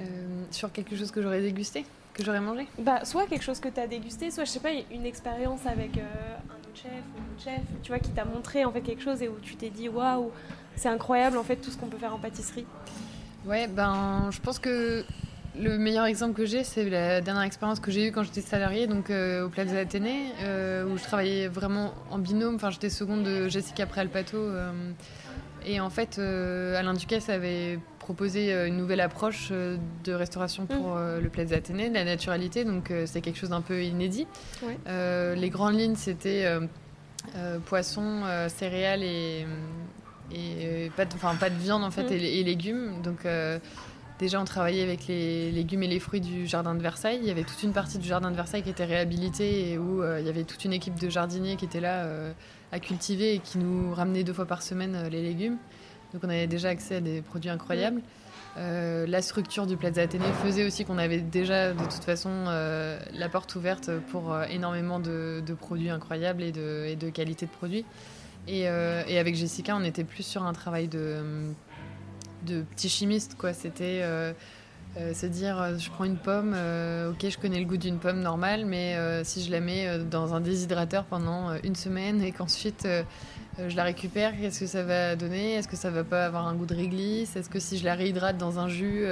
[0.00, 1.84] Euh, sur quelque chose que j'aurais dégusté,
[2.14, 2.66] que j'aurais mangé?
[2.78, 5.98] Bah, soit quelque chose que tu as dégusté, soit je sais pas, une expérience avec
[5.98, 8.80] euh, un autre chef ou une autre chef, tu vois, qui t'a montré en fait
[8.80, 10.30] quelque chose et où tu t'es dit waouh,
[10.76, 12.66] c'est incroyable en fait tout ce qu'on peut faire en pâtisserie.
[13.46, 15.04] Ouais, ben, je pense que
[15.58, 18.86] le meilleur exemple que j'ai, c'est la dernière expérience que j'ai eue quand j'étais salariée,
[18.86, 22.56] donc euh, au Plaza Athénée, euh, où je travaillais vraiment en binôme.
[22.56, 24.36] Enfin, j'étais seconde de Jessica Préalpato.
[24.36, 24.72] Euh,
[25.66, 31.20] et en fait, euh, Alain Ducasse avait proposé une nouvelle approche de restauration pour euh,
[31.20, 32.64] le Plaza Athénée, de la naturalité.
[32.64, 34.26] Donc, c'est quelque chose d'un peu inédit.
[34.62, 34.76] Ouais.
[35.36, 36.46] Les grandes lignes, c'était
[37.64, 39.46] poisson, céréales et,
[40.32, 42.12] et euh, pas, de, enfin, pas de viande en fait Mm.
[42.12, 43.02] et, et légumes.
[43.02, 43.58] Donc euh,
[44.18, 47.18] déjà on travaillait avec les légumes et les fruits du jardin de Versailles.
[47.20, 50.02] Il y avait toute une partie du jardin de Versailles qui était réhabilitée et où
[50.02, 52.32] euh, il y avait toute une équipe de jardiniers qui était là euh,
[52.72, 55.56] à cultiver et qui nous ramenait deux fois par semaine les légumes.
[56.12, 58.00] Donc on avait déjà accès à des produits incroyables.
[58.56, 63.28] Euh, la structure du Plaza Athénée faisait aussi qu'on avait déjà de toute façon la
[63.28, 67.84] porte ouverte pour énormément de, de produits incroyables et de, et de qualité de produits.
[68.46, 71.22] Et, euh, et avec Jessica, on était plus sur un travail de,
[72.46, 73.36] de petit chimiste.
[73.38, 73.52] quoi.
[73.52, 74.32] C'était euh,
[74.98, 76.54] euh, se dire je prends une pomme,
[77.10, 80.40] ok, je connais le goût d'une pomme normale, mais si je la mets dans un
[80.40, 82.86] déshydrateur pendant une semaine et qu'ensuite
[83.58, 85.54] je la récupère, qu'est-ce que ça va donner?
[85.54, 87.34] Est-ce que ça va pas avoir un goût de réglisse?
[87.36, 89.04] Est-ce que si je la réhydrate dans un jus,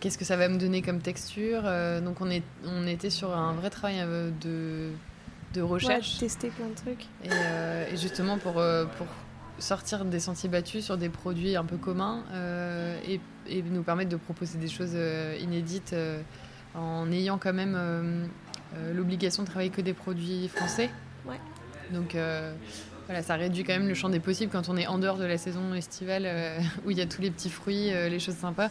[0.00, 1.62] qu'est-ce que ça va me donner comme texture?
[2.02, 4.30] Donc on, est, on était sur un vrai travail euh,
[5.56, 6.18] de, Ouais, recherche.
[6.18, 7.04] tester plein de trucs.
[7.24, 9.06] Et, euh, et justement pour, euh, pour
[9.58, 14.10] sortir des sentiers battus sur des produits un peu communs euh, et, et nous permettre
[14.10, 14.96] de proposer des choses
[15.40, 16.20] inédites euh,
[16.74, 18.26] en ayant quand même euh,
[18.94, 20.90] l'obligation de travailler que des produits français.
[21.24, 21.40] Ouais.
[21.92, 22.16] Donc
[23.06, 25.24] voilà, ça réduit quand même le champ des possibles quand on est en dehors de
[25.24, 26.28] la saison estivale
[26.84, 28.68] où il y a tous les petits fruits, les choses sympas.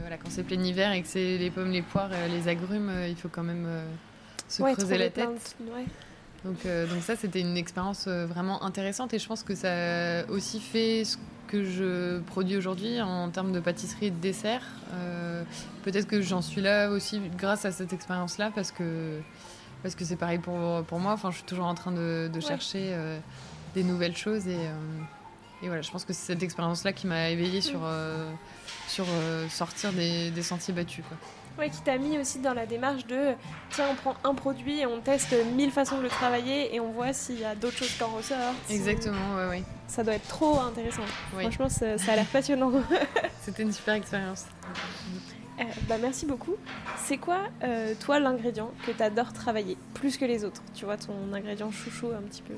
[0.00, 3.14] Voilà, quand c'est plein hiver et que c'est les pommes, les poires, les agrumes, il
[3.14, 3.68] faut quand même
[4.50, 5.56] se ouais, creuser la tête.
[5.60, 5.84] ouais.
[6.44, 9.68] Donc, euh, donc ça, c'était une expérience euh, vraiment intéressante et je pense que ça
[10.20, 11.16] a aussi fait ce
[11.48, 14.62] que je produis aujourd'hui en termes de pâtisserie et de dessert.
[14.94, 15.42] Euh,
[15.82, 19.18] Peut-être que j'en suis là aussi grâce à cette expérience-là parce que
[19.82, 21.12] parce que c'est pareil pour, pour moi.
[21.12, 22.40] Enfin, je suis toujours en train de, de Ouais.
[22.40, 23.18] chercher euh,
[23.74, 25.02] des nouvelles choses et, euh,
[25.62, 28.30] et voilà, je pense que c'est cette expérience-là qui m'a éveillée sur, euh,
[28.88, 31.04] sur euh, sortir des, des sentiers battus.
[31.08, 31.16] Quoi.
[31.60, 33.34] Ouais, qui t'a mis aussi dans la démarche de
[33.68, 36.90] tiens, on prend un produit et on teste mille façons de le travailler et on
[36.90, 38.70] voit s'il y a d'autres choses qui en ressortent.
[38.70, 39.62] Exactement, ouais, ouais.
[39.86, 41.02] Ça doit être trop intéressant.
[41.36, 41.42] Oui.
[41.42, 42.72] Franchement, ça, ça a l'air passionnant.
[43.42, 44.46] C'était une super expérience.
[45.58, 46.54] Euh, bah, merci beaucoup.
[46.96, 50.62] C'est quoi, euh, toi, l'ingrédient que tu adores travailler plus que les autres?
[50.74, 52.54] Tu vois, ton ingrédient chouchou un petit peu.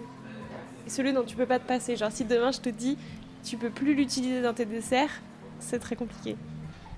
[0.87, 1.97] Et celui dont tu peux pas te passer.
[1.97, 2.97] Genre, si demain je te dis
[3.43, 5.21] tu peux plus l'utiliser dans tes desserts,
[5.59, 6.37] c'est très compliqué.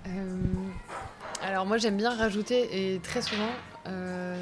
[0.06, 0.36] Euh,
[1.44, 3.48] alors moi j'aime bien rajouter et très souvent
[3.86, 4.38] euh,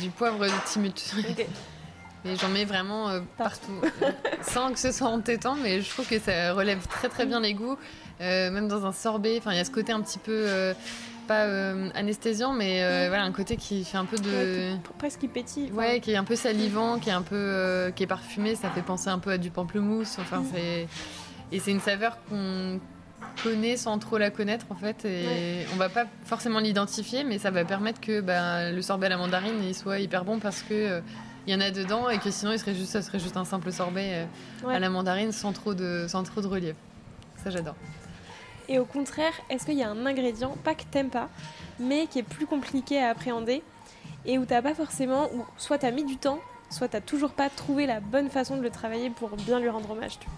[0.00, 0.92] du poivre de Timut.
[1.28, 1.46] Ok.
[2.24, 4.10] Mais j'en mets vraiment euh, partout, Euh,
[4.42, 7.54] sans que ce soit entêtant, mais je trouve que ça relève très très bien les
[7.54, 7.78] goûts,
[8.20, 9.36] Euh, même dans un sorbet.
[9.38, 10.74] Enfin il y a ce côté un petit peu
[11.26, 11.44] pas
[11.94, 13.08] anesthésiant, mais Mm.
[13.08, 15.70] voilà un côté qui fait un peu de qui- presque qui pétille.
[15.72, 18.82] Ouais, qui est un peu salivant, qui est un peu qui est parfumé, ça fait
[18.82, 20.18] penser un peu à du pamplemousse.
[20.18, 20.46] Enfin, Mm.
[20.52, 20.88] c'est
[21.52, 22.80] et c'est une saveur qu'on
[23.42, 25.66] connaît sans trop la connaître en fait, et Ouais.
[25.72, 29.16] on va pas forcément l'identifier, mais ça va permettre que bah, le sorbet à la
[29.16, 31.00] mandarine il soit hyper bon parce que euh,
[31.46, 33.44] il y en a dedans et que sinon il serait juste, ça serait juste un
[33.46, 34.74] simple sorbet euh, Ouais.
[34.74, 36.76] à la mandarine sans trop de sans trop de relief.
[37.42, 37.76] Ça j'adore.
[38.68, 41.28] Et au contraire, est-ce qu'il y a un ingrédient, pas que t'aimes pas,
[41.80, 43.62] mais qui est plus compliqué à appréhender
[44.26, 47.48] et où t'as pas forcément, ou soit t'as mis du temps, soit t'as toujours pas
[47.48, 50.18] trouvé la bonne façon de le travailler pour bien lui rendre hommage.
[50.20, 50.34] tu vois?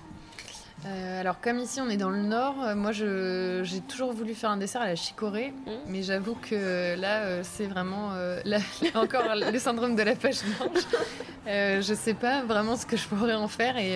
[0.84, 4.50] Euh, alors comme ici on est dans le nord, euh, moi j'ai toujours voulu faire
[4.50, 5.72] un dessert à la chicorée, Mhm.
[5.86, 8.10] mais j'avoue que là euh, c'est vraiment
[8.44, 10.82] là, là encore le syndrome de la page blanche.
[11.46, 13.94] Je sais pas vraiment ce que je pourrais en faire et,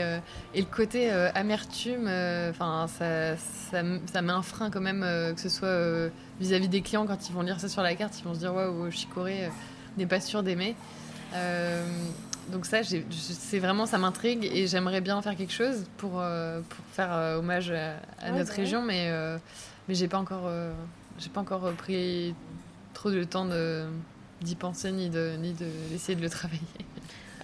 [0.55, 2.09] et le côté amertume,
[2.51, 3.83] enfin ça, ça,
[4.23, 5.01] met un frein quand même,
[5.35, 6.11] que ce soit
[6.41, 8.55] vis-à-vis des clients quand ils vont lire ça sur la carte, ils vont se dire
[8.55, 9.51] waouh chicorée
[9.97, 10.77] n'est pas sûr d'aimer.
[12.51, 16.85] Donc ça, c'est vraiment, ça m'intrigue et j'aimerais bien faire quelque chose pour, euh, pour
[16.93, 19.37] faire euh, hommage à, à Ouais, notre région, mais, euh,
[19.89, 20.73] mais j'ai pas encore, euh,
[21.19, 22.35] j'ai pas encore pris
[22.95, 23.47] trop de temps
[24.41, 26.61] d'y penser ni de, ni de d'essayer de le travailler.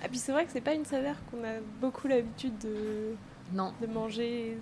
[0.05, 3.15] Et puis c'est vrai que c'est pas une saveur qu'on a beaucoup l'habitude de,
[3.53, 3.73] Non.
[3.81, 4.57] De manger,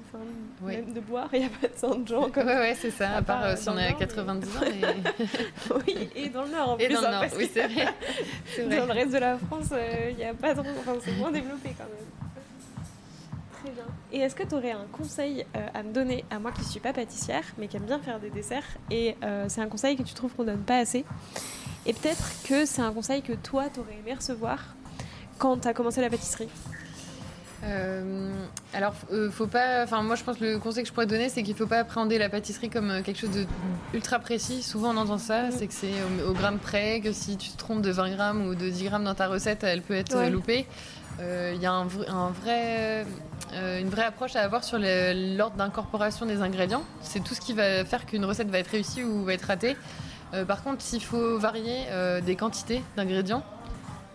[0.62, 3.16] même de boire, il n'y a pas tant de gens comme Ouais, ouais, c'est ça,
[3.16, 4.60] à, part, si on est à 90 ans.
[5.86, 6.94] oui, et dans le Nord en et plus.
[6.94, 7.86] Dans le hein, Nord, oui, c'est vrai.
[8.78, 9.72] Dans le reste de la France,
[10.10, 10.64] il n'y a pas trop.
[10.80, 13.62] Enfin, c'est moins développé quand même.
[13.62, 13.84] Très bien.
[14.12, 16.80] Et est-ce que tu aurais un conseil à me donner à moi qui ne suis
[16.80, 19.16] pas pâtissière, mais qui aime bien faire des desserts Et
[19.48, 21.04] c'est un conseil que tu trouves qu'on donne pas assez?
[21.86, 24.74] Et peut-être que c'est un conseil que toi, tu aurais aimé recevoir
[25.38, 26.48] quand tu as commencé la pâtisserie?
[27.64, 28.32] Euh,
[28.72, 29.84] alors, euh, faut pas.
[29.84, 31.78] Enfin, moi, je pense que le conseil que je pourrais donner, c'est qu'il faut pas
[31.78, 33.44] appréhender la pâtisserie comme euh, quelque chose de
[33.92, 34.62] ultra précis.
[34.62, 35.52] Souvent, on entend ça, mm.
[35.52, 35.92] c'est que c'est
[36.26, 39.04] au, gramme près, que si tu te trompes de 20 grammes ou de 10 grammes
[39.04, 40.66] dans ta recette, elle peut être loupée.
[41.20, 43.04] Il y a un, un vrai,
[43.52, 46.82] une vraie approche à avoir sur l'ordre d'incorporation des ingrédients.
[47.02, 49.76] C'est tout ce qui va faire qu'une recette va être réussie ou va être ratée.
[50.48, 51.84] Par contre, s'il faut varier
[52.24, 53.44] des quantités d'ingrédients,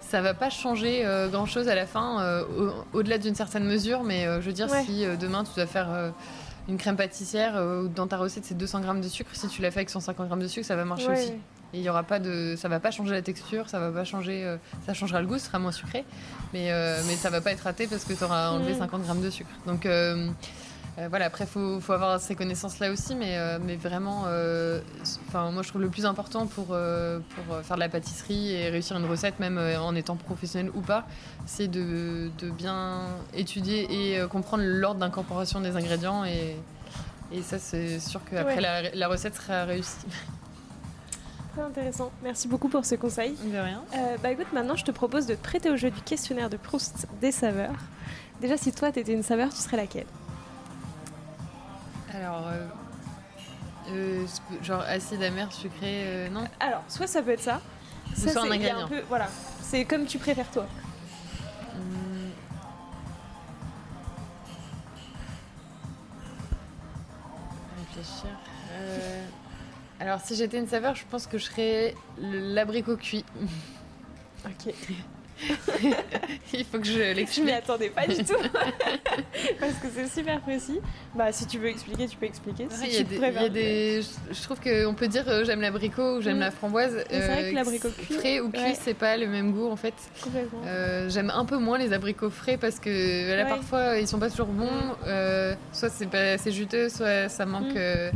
[0.09, 2.43] ça va pas changer euh, grand chose à la fin,
[2.93, 4.03] au-delà d'une certaine mesure.
[4.03, 5.87] Mais je veux dire, si demain tu dois faire
[6.67, 9.71] une crème pâtissière ou dans ta recette c'est 200 grammes de sucre, si tu l'as
[9.71, 11.33] fait avec 150 grammes de sucre, ça va marcher aussi.
[11.73, 14.03] Et il y aura pas de, ça va pas changer la texture, ça va pas
[14.05, 16.05] changer, ça changera le goût, ce sera moins sucré,
[16.53, 16.71] mais
[17.07, 19.49] mais ça va pas être raté parce que tu auras enlevé 50 grammes de sucre.
[19.65, 19.87] Donc
[20.97, 24.79] euh, voilà, après, il faut, faut, avoir ces connaissances-là aussi, mais, euh, mais vraiment, euh,
[25.33, 29.05] moi, je trouve le plus important pour, pour faire de la pâtisserie et réussir une
[29.05, 31.05] recette, même en étant professionnel ou pas,
[31.45, 33.01] c'est de, de, bien
[33.33, 36.23] étudier et comprendre l'ordre d'incorporation des ingrédients.
[36.23, 36.55] Et,
[37.33, 40.05] et ça, c'est sûr qu'après, la, la, recette sera réussie.
[41.53, 42.11] Très intéressant.
[42.23, 43.35] Merci beaucoup pour ce conseil.
[43.43, 43.81] De rien.
[44.23, 47.07] bah écoute, maintenant, je te propose de te prêter au jeu du questionnaire de Proust
[47.19, 47.75] des saveurs.
[48.39, 50.07] Déjà, si toi, tu étais une saveur, tu serais laquelle?
[52.15, 52.67] Alors, euh,
[53.91, 54.25] euh,
[54.63, 57.61] genre acide, amer, sucré, euh, non Alors, soit ça peut être ça.
[58.13, 58.89] ça, soit un ingrédient.
[59.09, 59.27] voilà,
[59.61, 60.65] c'est comme tu préfères toi.
[61.75, 62.31] Hum.
[67.79, 68.29] Réfléchir.
[69.99, 73.25] Alors, si j'étais une saveur, je pense que je serais l'abricot cuit.
[74.45, 74.73] Ok.
[76.53, 77.45] Il faut que je l'explique.
[77.45, 78.33] Je m'y attendais pas du tout.
[79.59, 80.79] Parce que c'est super précis.
[81.13, 82.67] Bah, si tu veux expliquer, tu peux expliquer.
[82.83, 86.41] il y a des, je trouve qu'on peut dire euh, j'aime l'abricot ou j'aime mm.
[86.41, 87.03] la framboise.
[87.09, 88.13] c'est vrai que l'abricot cuit.
[88.13, 89.93] Frais ou cuit, c'est pas le même goût en fait.
[90.65, 94.29] Euh, j'aime un peu moins les abricots frais parce que là, parfois, ils sont pas
[94.29, 94.65] toujours bons.
[94.65, 94.95] Mm.
[95.07, 97.75] Euh, soit c'est pas assez juteux, soit ça manque.
[97.75, 98.11] Mm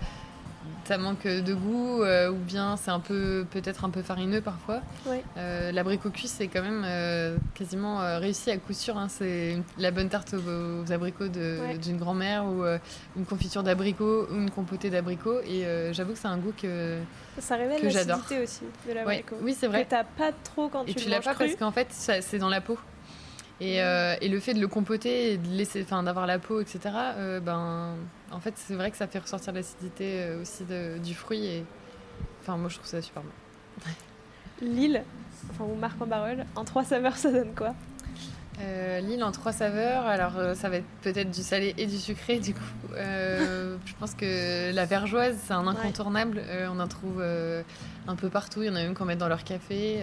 [0.90, 4.82] ça manque de goût euh, ou bien c'est un peu peut-être un peu farineux parfois.
[5.38, 8.98] Euh, l'abricot cuit c'est quand même euh, quasiment réussi à coup sûr.
[8.98, 9.06] Hein.
[9.08, 12.64] C'est la bonne tarte aux, abricots d'une grand-mère ou
[13.16, 15.64] une confiture d'abricot ou une compotée d'abricot et
[15.94, 16.98] j'avoue que c'est un goût que
[17.38, 19.36] ça révèle l'acidité aussi de l'abricot.
[19.44, 19.86] Oui c'est vrai.
[19.86, 22.50] Que t'as pas trop quand et tu, tu l'as pas parce qu'en fait c'est dans
[22.50, 22.80] la peau.
[23.62, 26.80] Et, et, le fait de le compoter et de laisser, enfin, d'avoir la peau, etc.,
[27.44, 27.94] ben,
[28.32, 30.64] en fait, c'est vrai que ça fait ressortir l'acidité euh, aussi
[31.04, 31.46] du fruit.
[31.46, 31.66] Et...
[32.42, 33.92] Enfin, moi, je trouve ça super bon.
[34.62, 35.04] Lille,
[35.52, 37.74] enfin, ou marque en barrel, en trois saveurs, ça donne quoi?
[38.62, 41.98] Euh, L'île en trois saveurs, alors euh, ça va être peut-être du salé et du
[41.98, 42.60] sucré du coup.
[42.94, 48.62] Euh, je pense que la vergeoise c'est un incontournable, on en trouve un peu partout,
[48.62, 50.02] il y en a même qu'on met dans leur café,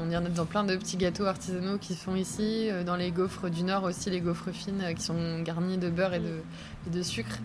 [0.00, 2.96] on y en a dans plein de petits gâteaux artisanaux qui se font ici, dans
[2.96, 6.40] les gaufres du Nord aussi, les gaufres fines qui sont garnies de beurre et de,
[6.88, 7.38] de sucre,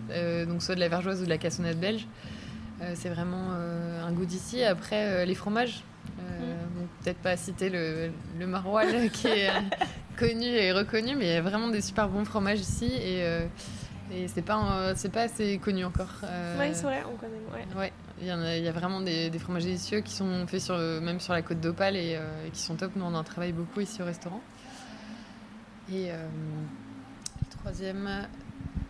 [0.46, 2.06] donc soit de la vergeoise ou de la cassonade belge.
[2.94, 4.62] c'est vraiment un goût d'ici.
[4.62, 5.82] Après, les fromages,
[7.02, 9.50] peut-être pas citer le, le maroilles qui est
[10.16, 13.46] connu et reconnu, mais il y a vraiment des super bons fromages ici et, euh,
[14.12, 16.12] et c'est pas, c'est pas assez connu encore.
[16.24, 17.32] Euh, oui, c'est vrai, on connaît.
[17.52, 17.80] Ouais.
[17.80, 17.92] ouais.
[18.20, 20.78] Il, y a, il y a vraiment des, des, fromages délicieux qui sont faits sur,
[20.78, 22.92] même sur la côte d'Opale et, euh, qui sont top.
[22.96, 24.40] Nous, on en travaille beaucoup ici au restaurant.
[25.92, 28.08] Et le troisième,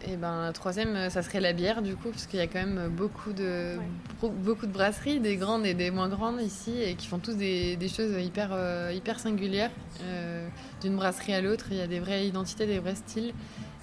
[0.06, 2.58] et ben, la troisième, ça serait la bière, du coup, parce qu'il y a quand
[2.58, 3.76] même beaucoup de,
[4.20, 7.76] beaucoup de brasseries, des grandes et des moins grandes ici, et qui font tous des,
[7.76, 9.70] des choses hyper, euh, hyper singulières.
[10.02, 10.46] Euh,
[10.82, 13.32] d'une brasserie à l'autre, il y a des vraies identités, des vrais styles.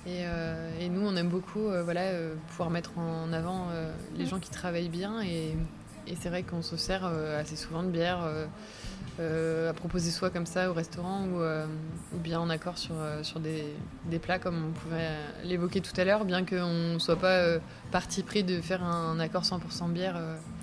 [0.06, 2.12] Et, euh, et nous, on aime beaucoup voilà,
[2.50, 3.68] pouvoir mettre en avant
[4.16, 5.22] les gens qui travaillent bien.
[5.22, 5.56] Et,
[6.08, 8.28] et c'est vrai qu'on se sert assez souvent de bière.
[9.20, 11.66] Euh, à proposer soit comme ça au restaurant ou, euh,
[12.16, 13.66] ou bien en accord sur, euh, sur des,
[14.06, 15.10] des, plats comme on pouvait
[15.44, 17.58] l'évoquer tout à l'heure, bien qu'on ne soit pas
[17.92, 20.18] parti pris de faire un, accord 100% bière.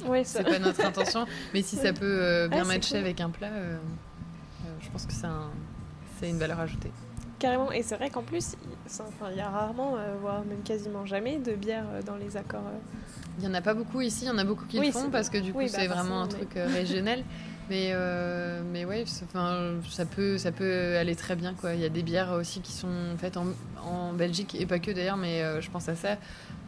[0.06, 3.50] Oui, c'est pas notre intention, mais si ça peut bien matcher avec un plat,
[4.80, 5.50] je pense que c'est un,
[6.22, 6.90] une valeur ajoutée.
[7.38, 8.56] Carrément, et c'est vrai qu'en plus,
[9.30, 12.64] il y a rarement, voire même quasiment jamais, de bière dans les accords.
[13.38, 15.10] Il n'y en a pas beaucoup ici, il y en a beaucoup qui le font
[15.10, 17.22] parce que du coup, bah, c'est vraiment un truc régional.
[17.70, 21.52] Mais, euh, mais ouais, enfin, ça, peut, ça peut aller très bien.
[21.54, 21.74] Quoi.
[21.74, 22.88] Il y a des bières aussi qui sont
[23.18, 23.46] faites en,
[23.84, 26.16] en Belgique, et pas que d'ailleurs, mais euh, je pense à ça.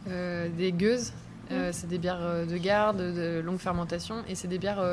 [0.07, 1.11] Euh, des gueuses,
[1.51, 4.83] euh, c'est des bières de garde, de longue fermentation, et c'est des bières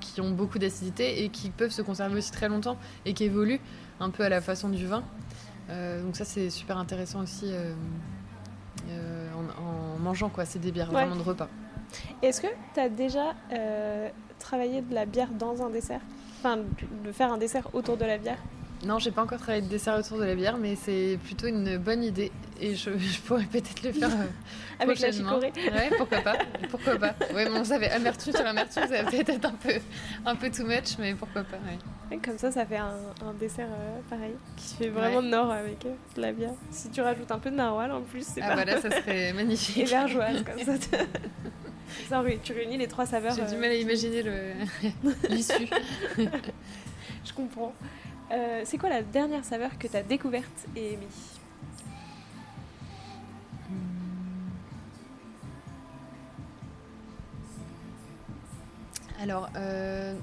[0.00, 3.60] qui ont beaucoup d'acidité et qui peuvent se conserver aussi très longtemps et qui évoluent
[3.98, 5.02] un peu à la façon du vin.
[5.68, 7.52] Donc ça, c'est super intéressant aussi
[8.88, 10.28] en, en mangeant.
[10.28, 10.44] quoi.
[10.44, 11.04] C'est des bières Ouais.
[11.04, 11.48] vraiment de repas.
[12.22, 13.34] Est-ce que tu as déjà
[14.38, 16.00] travaillé de la bière dans un dessert?
[16.40, 16.58] Enfin,
[17.04, 18.38] de faire un dessert autour de la bière?
[18.84, 21.78] Non, j'ai pas encore travaillé de dessert autour de la bière, mais c'est plutôt une
[21.78, 22.30] bonne idée
[22.60, 24.26] et je, je pourrais peut-être le faire euh,
[24.80, 26.36] avec la chicorée Ouais, pourquoi pas
[26.70, 29.72] Pourquoi pas Ouais, bon, ça fait amertume sur amertume, ça va peut-être être un peu,
[30.26, 31.78] un peu too much, mais pourquoi pas ouais.
[32.10, 32.92] Ouais, Comme ça, ça fait un,
[33.26, 36.52] un dessert euh, pareil, qui fait vraiment nord avec euh, de la bière.
[36.70, 39.32] Si tu rajoutes un peu de narwhal en plus, c'est Ah voilà, ça serait Et
[39.32, 39.88] magnifique.
[39.88, 40.98] vergeoise, comme ça.
[42.08, 43.34] Ça tu réunis les trois saveurs.
[43.34, 44.52] J'ai du euh, mal à imaginer le-
[45.28, 45.66] l'issue.
[47.24, 47.74] Je comprends.
[48.32, 51.06] Euh, c'est quoi la dernière saveur que tu as découverte et aimée?
[59.22, 60.14] Alors, euh,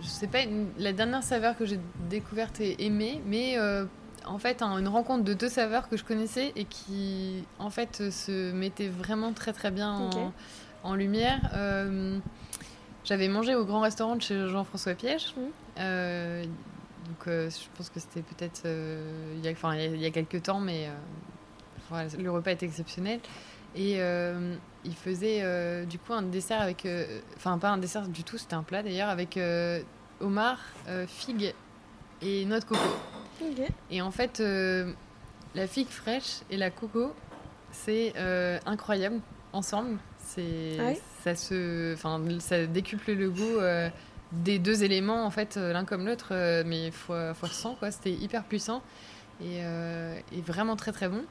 [0.00, 3.84] je sais pas une- la dernière saveur que j'ai découverte et aimée, mais euh,
[4.24, 8.10] en fait, un- une rencontre de deux saveurs que je connaissais et qui, en fait,
[8.10, 10.32] se mettaient vraiment très très bien en.
[10.86, 11.40] En lumière.
[11.54, 12.18] Euh,
[13.04, 15.34] J'avais mangé au grand restaurant de chez Jean-François Piège.
[15.78, 19.94] Euh, donc, euh, je pense que c'était peut-être il y a, enfin, il y a-
[19.94, 20.88] il y a quelques temps, mais
[21.88, 23.20] voilà, le repas est exceptionnel.
[23.76, 23.98] Et
[24.84, 26.86] il faisait du coup un dessert avec.
[27.36, 29.38] Enfin, pas un dessert du tout, c'était un plat d'ailleurs, avec
[30.20, 30.58] homard,
[31.06, 31.54] figue
[32.22, 32.80] et noix de coco.
[33.90, 34.42] Et en fait,
[35.54, 37.14] la figue fraîche et la coco,
[37.70, 38.14] c'est
[38.66, 39.20] incroyable
[39.52, 39.98] ensemble.
[40.26, 43.88] C'est, Ah oui ça se, enfin, ça décuple le goût euh,
[44.32, 47.90] des deux éléments en fait, euh, l'un comme l'autre, euh, mais fois fois 100 quoi.
[47.90, 48.82] C'était hyper puissant
[49.40, 51.24] et, euh, et vraiment très très bon.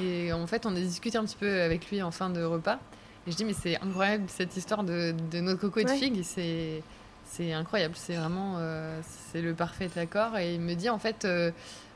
[0.00, 2.78] Et en fait, on a discuté un petit peu avec lui en fin de repas.
[3.26, 5.90] Et je dis mais c'est incroyable cette histoire de, de noix de coco et de
[5.90, 5.96] Ouais.
[5.96, 6.22] figue.
[6.22, 6.82] C'est
[7.24, 7.94] c'est incroyable.
[7.96, 8.58] C'est vraiment
[9.02, 10.36] c'est le parfait accord.
[10.38, 11.26] Et il me dit en fait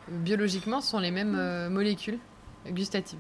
[0.09, 2.19] biologiquement, ce sont les mêmes euh, molécules
[2.69, 3.19] gustatives.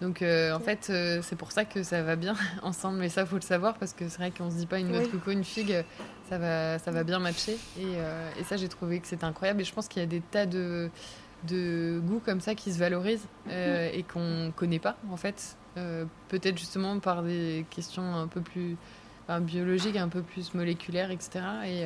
[0.00, 2.98] Donc euh, en fait, euh, c'est pour ça que ça va bien ensemble.
[2.98, 5.00] Mais ça, faut le savoir parce que c'est vrai qu'on se dit pas une noix
[5.00, 5.84] de coco, une figue,
[6.28, 7.54] ça va, ça va bien matcher.
[7.78, 9.60] Et, euh, et ça, j'ai trouvé que c'était incroyable.
[9.60, 10.90] Et je pense qu'il y a des tas de,
[11.48, 15.56] de goûts comme ça qui se valorisent euh, et qu'on connaît pas en fait.
[16.28, 18.76] Peut-être justement par des questions un peu plus
[19.26, 21.40] enfin, biologiques, un peu plus moléculaires, etc.
[21.66, 21.84] Et,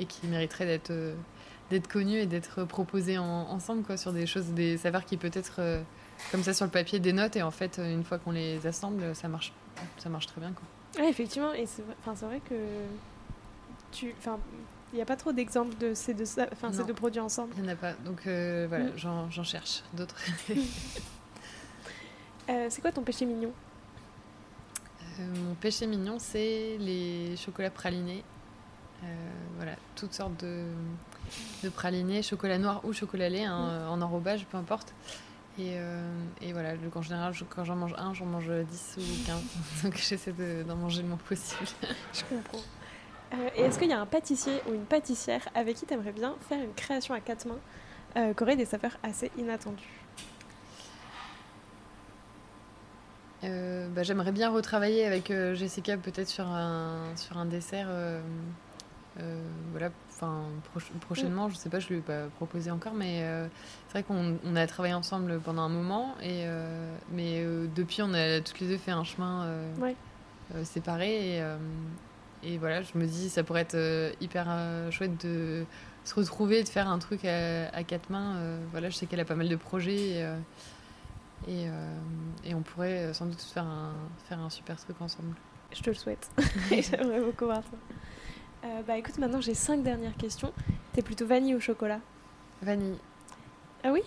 [0.00, 0.92] et qui mériteraient d'être
[1.70, 5.60] d'être connues et d'être proposées en- ensemble quoi, sur des choses, des saveurs qui peut-être
[6.30, 9.14] comme ça sur le papier des notes et en fait une fois qu'on les assemble
[9.14, 9.52] ça marche
[9.98, 11.02] ça marche très bien quoi.
[11.02, 12.54] Ouais, effectivement, et c'est vrai, vrai que
[13.92, 14.38] tu, enfin,
[14.92, 17.52] il n'y a pas trop d'exemples de ces deux, enfin, ces deux produits ensemble.
[17.56, 19.28] Il n'y en a pas donc euh, voilà Mm.
[19.30, 20.16] j'en cherche d'autres.
[22.50, 23.52] Euh, c'est quoi ton péché mignon?
[25.20, 28.24] Euh, mon péché mignon, c'est les chocolats pralinés.
[29.56, 30.64] Voilà, toutes sortes de,
[31.62, 34.94] de pralinés, chocolat noir ou chocolat lait, hein, en enrobage, peu importe.
[35.58, 36.08] Et, euh,
[36.40, 39.42] et voilà, donc en général, je- quand j'en mange un, j'en mange 10 ou 15.
[39.82, 41.68] Donc j'essaie de- d'en manger le moins possible.
[42.12, 42.60] Je comprends.
[43.34, 46.12] Euh, et est-ce qu'il y a un pâtissier ou une pâtissière avec qui tu aimerais
[46.12, 47.58] bien faire une création à quatre mains
[48.16, 49.82] euh, qui aurait des saveurs assez inattendues?
[53.44, 57.86] Euh, bah, J'aimerais bien retravailler avec euh, Jessica peut-être sur un, sur un dessert.
[57.90, 58.20] euh,
[59.72, 59.90] voilà,
[60.20, 60.42] enfin
[61.06, 63.46] prochainement, je sais pas, je lui ai pas proposé encore, mais euh,
[63.86, 68.02] c'est vrai qu'on on a travaillé ensemble pendant un moment, et, euh, mais euh, depuis
[68.02, 69.48] on a toutes les deux fait un chemin
[69.80, 69.94] Ouais.
[70.64, 71.42] séparé, et,
[72.42, 74.48] et voilà, je me dis ça pourrait être hyper
[74.90, 75.64] chouette de
[76.04, 78.36] se retrouver, de faire un truc à, à quatre mains.
[78.72, 79.96] voilà, je sais qu'elle a pas mal de projets.
[80.18, 80.26] Et,
[81.48, 81.66] et,
[82.44, 83.92] et on pourrait sans doute faire un,
[84.28, 85.34] faire un super truc ensemble.
[85.72, 86.28] Je te le souhaite.
[86.70, 87.76] J'aimerais beaucoup voir ça.
[88.64, 90.52] Euh, bah écoute, maintenant j'ai cinq dernières questions.
[90.92, 92.00] T'es plutôt vanille ou chocolat?
[92.62, 92.98] Vanille.
[93.84, 94.02] Ah oui?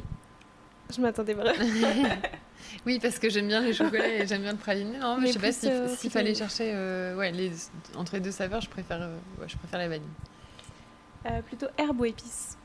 [0.94, 1.58] Je m'attendais vraiment.
[2.86, 4.98] oui, parce que j'aime bien les chocolats et j'aime bien le praliné.
[4.98, 7.52] Non, mais, Mais je sais pas s'il euh, s'il plutôt fallait chercher euh, ouais, les,
[7.96, 9.00] entre les deux saveurs, je préfère,
[9.40, 11.44] ouais, je préfère la vanille.
[11.46, 12.58] Plutôt herbe ou épice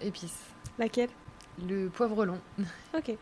[0.00, 0.44] épices.
[0.78, 1.08] Laquelle?
[1.68, 2.38] Le poivre long.
[2.96, 3.12] Ok.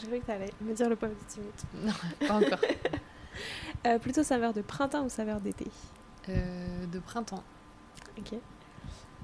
[0.00, 1.86] J'ai cru que t'allais me dire le poivre de Timut.
[1.86, 4.00] Non, pas encore.
[4.00, 5.66] Plutôt saveur de printemps ou saveur d'été?
[6.28, 7.42] Euh, de printemps.
[8.16, 8.34] Ok.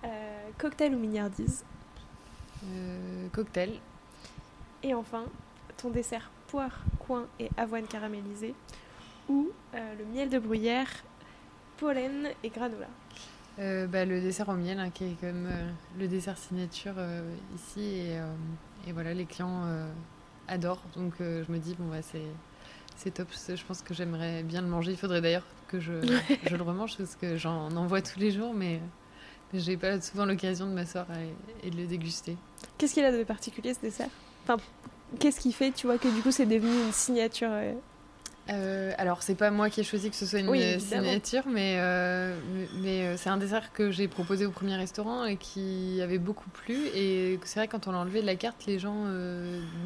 [0.04, 1.64] Euh, cocktail ou mignardise?
[2.64, 3.78] Euh, cocktail.
[4.82, 5.24] Et enfin,
[5.76, 8.54] ton dessert poire, coin et avoine caramélisée
[9.28, 10.88] ou le miel de bruyère
[11.76, 12.86] pollen et granola?
[13.58, 15.48] bah, le dessert au miel, hein, qui est comme
[15.98, 16.94] le dessert signature
[17.54, 17.80] ici.
[17.80, 18.18] Et,
[18.86, 19.66] et, voilà, les clients
[20.46, 20.82] adorent.
[20.96, 22.22] Donc je me dis, bon, bah, c'est
[22.98, 23.28] c'est top.
[23.48, 24.90] Je pense que j'aimerais bien le manger.
[24.90, 25.92] Il faudrait d'ailleurs que je,
[26.46, 28.80] je, le remange parce que j'en envoie tous les jours, mais,
[29.54, 31.06] j'ai pas souvent l'occasion de m'asseoir
[31.62, 32.36] et, de le déguster.
[32.76, 34.10] Qu'est-ce qu'il a de particulier ce dessert?
[34.44, 34.58] Enfin,
[35.18, 37.72] Qu'est-ce qui fait, tu vois, que du coup c'est devenu une signature euh...
[38.50, 42.38] euh alors, c'est pas moi qui ai choisi que ce soit une signature, mais, euh,
[42.82, 46.50] mais euh, c'est un dessert que j'ai proposé au premier restaurant et qui avait beaucoup
[46.50, 46.76] plu.
[46.94, 49.06] Et c'est vrai, quand on l'a enlevé de la carte, les gens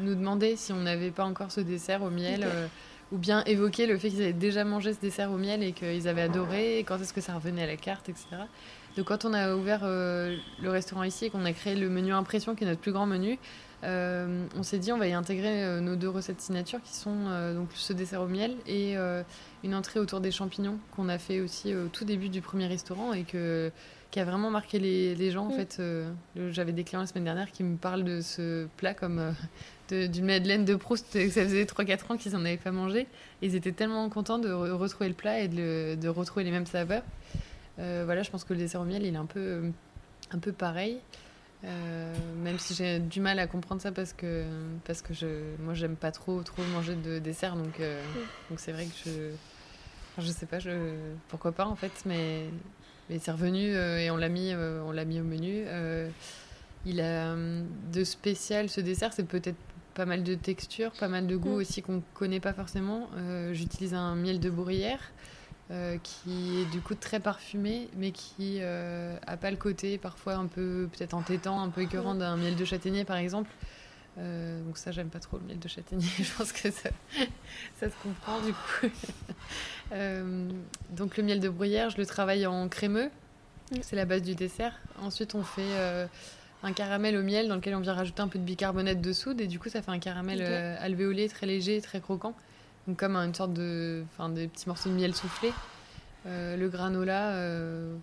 [0.01, 2.45] nous demandaient si on n'avait pas encore ce dessert au miel
[3.13, 6.07] ou bien évoquer le fait qu'ils avaient déjà mangé ce dessert au miel et qu'ils
[6.07, 8.25] avaient adoré, et quand est-ce que ça revenait à la carte, etc.
[8.97, 12.11] Donc quand on a ouvert euh, le restaurant ici et qu'on a créé le menu
[12.11, 13.37] impression, qui est notre plus grand menu,
[13.83, 17.53] euh, on s'est dit on va y intégrer euh, nos deux recettes signature qui sont
[17.53, 18.95] donc ce dessert au miel et
[19.63, 23.13] une entrée autour des champignons qu'on a fait aussi au tout début du premier restaurant
[23.13, 23.71] et que,
[24.09, 25.47] qui a vraiment marqué les, gens.
[25.47, 25.65] En mm.
[25.65, 25.81] fait,
[26.49, 29.33] j'avais des clients la semaine dernière qui me parlent de ce plat comme
[29.93, 33.07] d'une Madeleine de Proust, ça faisait 3-4 ans qu'ils n'en avaient pas mangé.
[33.41, 37.03] ils étaient tellement contents de retrouver le plat et de, retrouver les mêmes saveurs.
[37.79, 39.63] Euh, voilà, je pense que le dessert au miel, il est un peu,
[40.31, 40.99] un peu pareil.
[41.63, 42.13] Euh,
[42.43, 44.43] même si j'ai du mal à comprendre ça parce que,
[44.83, 45.27] parce que je,
[45.59, 47.55] moi, j'aime pas trop, trop manger de dessert.
[47.55, 48.01] Donc, euh,
[48.49, 50.21] donc c'est vrai que je.
[50.21, 50.71] je sais pas, je,
[51.29, 52.45] pourquoi pas en fait, mais,
[53.09, 55.63] mais c'est revenu et on l'a mis, on l'a mis au menu.
[56.85, 59.57] il a de spécial ce dessert, c'est peut-être
[59.93, 61.61] pas mal de textures, pas mal de goûts mm.
[61.61, 63.09] aussi qu'on connaît pas forcément.
[63.15, 65.11] Euh, j'utilise un miel de bruyère
[65.71, 70.35] euh, qui est du coup très parfumé, mais qui euh, a pas le côté parfois
[70.35, 73.49] un peu peut-être entêtant, un peu écœurant d'un miel de châtaignier par exemple.
[74.17, 76.89] donc ça j'aime pas trop le miel de châtaignier, je pense que ça,
[77.79, 78.87] ça se comprend du coup.
[80.91, 83.09] donc le miel de bruyère, je le travaille en crémeux,
[83.71, 83.77] mm.
[83.81, 84.79] c'est la base du dessert.
[85.01, 86.07] Ensuite on fait
[86.63, 89.41] un caramel au miel dans lequel on vient rajouter un peu de bicarbonate de soude
[89.41, 92.33] et du coup ça fait un caramel euh, alvéolé très léger, très croquant.
[92.87, 95.51] Donc comme une sorte de, enfin des petits morceaux de miel soufflé.
[96.25, 97.95] Euh, le granola, euh,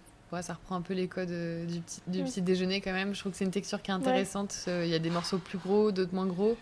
[0.42, 1.32] ça reprend un peu les codes
[1.66, 3.14] du, petit, du petit, déjeuner quand même.
[3.14, 4.68] Je trouve que c'est une texture qui est intéressante.
[4.68, 6.56] Il y a des morceaux plus gros, d'autres moins gros.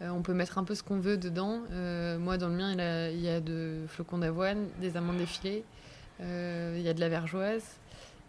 [0.00, 1.60] on peut mettre un peu ce qu'on veut dedans.
[2.18, 5.64] moi, dans le mien, il, a, il y a de flocons d'avoine, des amandes effilées,
[6.20, 7.62] il y a de la vergeoise,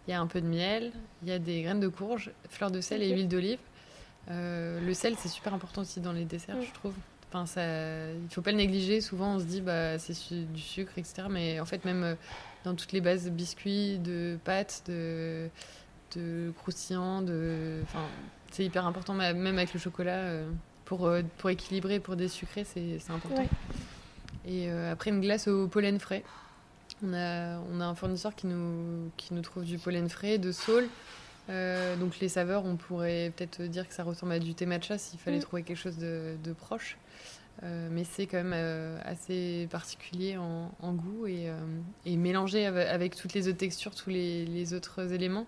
[0.07, 0.91] il y a un peu de miel,
[1.21, 3.59] il y a des graines de courge, fleurs de sel et huile d'olive.
[4.29, 6.93] Euh, le sel, c'est super important aussi dans les desserts, je trouve.
[7.29, 7.61] Enfin, ça,
[8.11, 9.01] il faut pas le négliger.
[9.01, 11.23] Souvent, on se dit, bah, c'est du sucre, etc.
[11.29, 12.15] Mais en fait, même euh,
[12.63, 15.49] dans toutes les bases de biscuits, de pâtes, de,
[16.15, 18.05] de croustillants, de, enfin,
[18.51, 19.13] c'est hyper important.
[19.13, 20.49] Même avec le chocolat, euh,
[20.85, 23.47] pour, pour équilibrer, pour désucrer, c'est important.
[24.45, 26.23] Et après, une glace au pollen frais.
[27.01, 30.51] On a, on a un fournisseur qui nous, qui nous trouve du pollen frais, de
[30.51, 30.87] saule.
[31.49, 34.97] Euh, donc les saveurs, on pourrait peut-être dire que ça ressemble à du thé matcha
[34.97, 35.41] s'il fallait mm.
[35.41, 36.97] trouver quelque chose de, proche.
[37.61, 41.51] Euh, mais c'est quand même euh, assez particulier en, goût et,
[42.05, 45.45] et, mélangé avec, toutes les autres textures, tous les, autres éléments.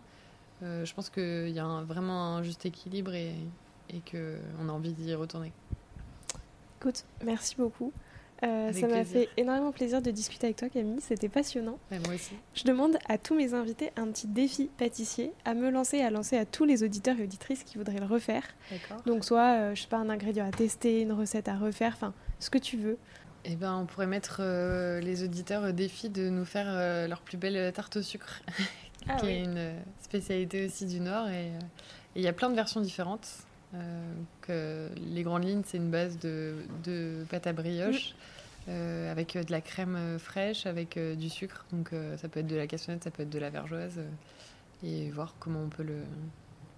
[0.61, 3.35] je pense qu'il y a vraiment un juste équilibre et,
[3.89, 5.51] et qu'on a envie d'y retourner.
[6.79, 7.91] Écoute, merci beaucoup.
[8.43, 10.99] Euh, ça m'a fait énormément plaisir de discuter avec toi, Camille.
[11.01, 11.79] C'était passionnant.
[11.91, 12.33] moi aussi.
[12.53, 16.38] Je demande à tous mes invités un petit défi pâtissier à me lancer, à lancer
[16.38, 18.43] à tous les auditeurs et auditrices qui voudraient le refaire.
[19.05, 22.13] Donc, soit, euh, je sais pas, un ingrédient à tester, une recette à refaire, enfin,
[22.39, 22.97] ce que tu veux.
[23.45, 27.38] Eh ben, on pourrait mettre euh, les auditeurs au défi de nous faire leur plus
[27.38, 28.41] belle tarte au sucre,
[29.07, 31.29] ah qui est une spécialité aussi du Nord.
[31.29, 31.51] Et
[32.15, 33.44] il y a plein de versions différentes.
[34.41, 38.15] Que les grandes lignes, c'est une base de, de pâte à brioche.
[38.67, 41.65] Euh, avec euh, de la crème euh, fraîche, avec du sucre.
[41.71, 43.99] Donc ça peut être de la cassonette, ça peut être de la vergeoise.
[44.84, 46.03] et voir comment on peut le,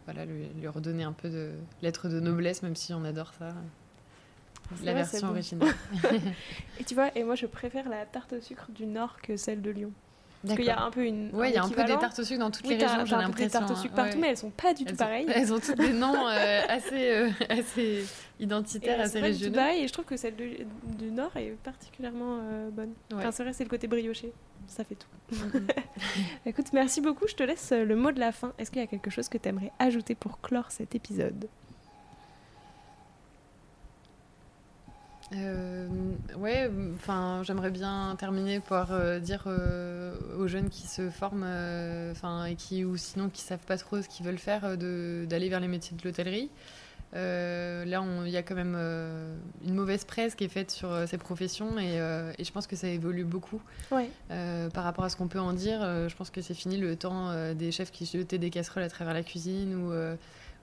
[0.05, 3.53] voilà, lui, redonner un peu de lettre de noblesse, même si on adore ça.
[4.83, 5.73] La version originale.
[6.79, 9.61] et tu vois, et moi je préfère la tarte au sucre du Nord que celle
[9.61, 9.93] de Lyon.
[10.45, 11.33] Parce qu'il y a un peu une.
[11.33, 13.15] Ouais, il y a un peu des tartes au sucre dans toutes les régions, j'ai
[13.15, 13.45] l'impression.
[13.45, 15.27] des tartes au sucre partout, mais elles sont pas du tout pareilles.
[15.33, 18.05] Elles ont toutes des noms euh, assez, euh, assez
[18.39, 19.55] identitaires, assez régionaux.
[19.55, 22.93] Pareil, et je trouve que celle du Nord est particulièrement euh, bonne.
[23.13, 24.31] Enfin, c'est vrai, c'est le côté brioché.
[24.67, 25.35] Ça fait tout.
[26.45, 27.27] Écoute, merci beaucoup.
[27.27, 28.53] Je te laisse le mot de la fin.
[28.57, 31.47] Est-ce qu'il y a quelque chose que tu aimerais ajouter pour clore cet épisode?
[35.33, 35.87] Euh,
[36.37, 41.45] ouais, enfin, j'aimerais bien terminer par euh, dire euh, aux jeunes qui se forment,
[42.11, 45.59] enfin, et qui ou sinon qui savent pas trop ce qu'ils veulent faire, d'aller vers
[45.59, 46.49] les métiers de l'hôtellerie.
[47.13, 50.91] Euh, là, il y a quand même euh, une mauvaise presse qui est faite sur
[50.91, 51.95] euh, ces professions et,
[52.37, 53.61] et, je pense que ça évolue beaucoup
[53.91, 54.09] ouais.
[54.73, 55.79] par rapport à ce qu'on peut en dire.
[55.81, 59.13] je pense que c'est fini le temps des chefs qui jetaient des casseroles à travers
[59.13, 59.91] la cuisine ou,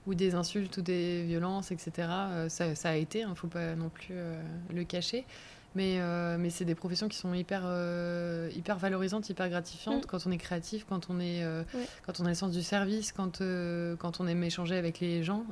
[0.07, 2.07] ou des insultes ou des violences, etc.
[2.49, 4.15] Ça, ça, a été, il ne faut pas non plus
[4.73, 5.25] le cacher.
[5.75, 10.07] Mais, euh, mais c'est des professions qui sont hyper, euh, hyper valorisantes, hyper gratifiantes mm.
[10.07, 11.63] quand on est créatif, quand on, est, euh,
[12.05, 13.41] quand on a le sens du service, quand,
[13.99, 15.43] quand on aime échanger avec les gens.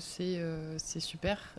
[0.00, 0.40] c'est
[0.76, 1.54] c'est super.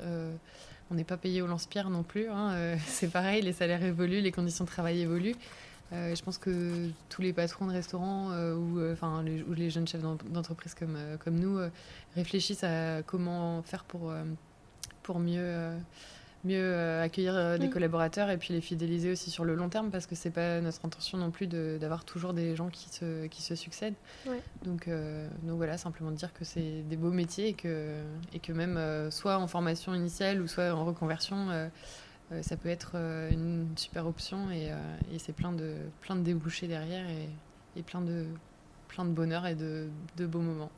[0.91, 2.29] on n'est pas payé au lance-pierre non plus.
[2.29, 5.37] Hein, c'est pareil, les salaires évoluent, les conditions de travail évoluent.
[5.91, 10.01] Je pense que tous les patrons de restaurants ou, enfin, les, ou les jeunes chefs
[10.01, 11.59] d'entreprise comme, comme nous
[12.15, 14.13] réfléchissent à comment faire pour,
[15.03, 15.73] pour mieux
[16.43, 17.71] mieux euh, accueillir euh, des mm.
[17.71, 20.85] collaborateurs et puis les fidéliser aussi sur le long terme parce que c'est pas notre
[20.85, 23.95] intention non plus d'avoir toujours des gens qui se, qui se succèdent.
[24.63, 27.95] Donc, euh, donc voilà, simplement dire que c'est des beaux métiers et que,
[28.33, 31.69] et que même soit en formation initiale ou soit en reconversion,
[32.41, 32.95] ça peut être
[33.31, 34.71] une super option et,
[35.13, 37.29] et c'est plein de, plein de débouchés derrière et,
[37.75, 38.25] et, plein, de,
[38.87, 40.71] plein de bonheur et de, de beaux moments.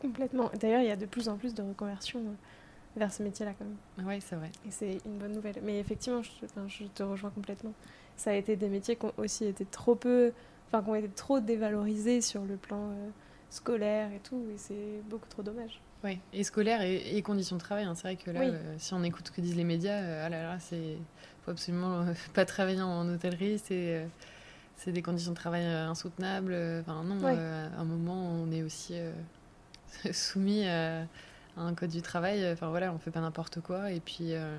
[0.00, 0.50] Complètement.
[0.60, 2.22] D'ailleurs, il y a de plus en plus de reconversions
[2.96, 4.06] vers ce métier-là quand même.
[4.06, 4.50] Oui, c'est vrai.
[4.66, 5.56] Et c'est une bonne nouvelle.
[5.62, 6.30] Mais effectivement, je,
[6.68, 7.72] je, te rejoins complètement.
[8.16, 10.32] Ça a été des métiers qui ont aussi été trop peu,
[10.68, 13.08] enfin, qui ont été trop dévalorisés sur le plan euh,
[13.50, 15.80] scolaire et tout, et c'est beaucoup trop dommage.
[16.04, 17.84] Oui, et scolaire et, conditions de travail.
[17.84, 17.94] Hein.
[17.94, 20.28] C'est vrai que là, euh, si on écoute ce que disent les médias, euh, ah
[20.28, 20.98] là là, c'est
[21.44, 24.06] faut absolument pas travailler en hôtellerie, c'est
[24.76, 26.56] c'est des conditions de travail insoutenables.
[26.80, 28.94] Enfin non, à un moment, on est aussi
[30.12, 30.66] soumis
[31.56, 32.50] à un code du travail.
[32.52, 33.92] Enfin voilà, on fait pas n'importe quoi.
[33.92, 34.58] Et puis, euh,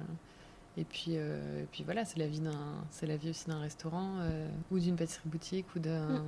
[0.78, 3.60] et puis, euh, et puis voilà, c'est la vie d'un, c'est la vie aussi d'un
[3.60, 6.24] restaurant euh, ou d'une pâtisserie boutique ou d'un,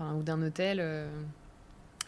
[0.00, 0.16] mm.
[0.16, 1.08] ou d'un hôtel.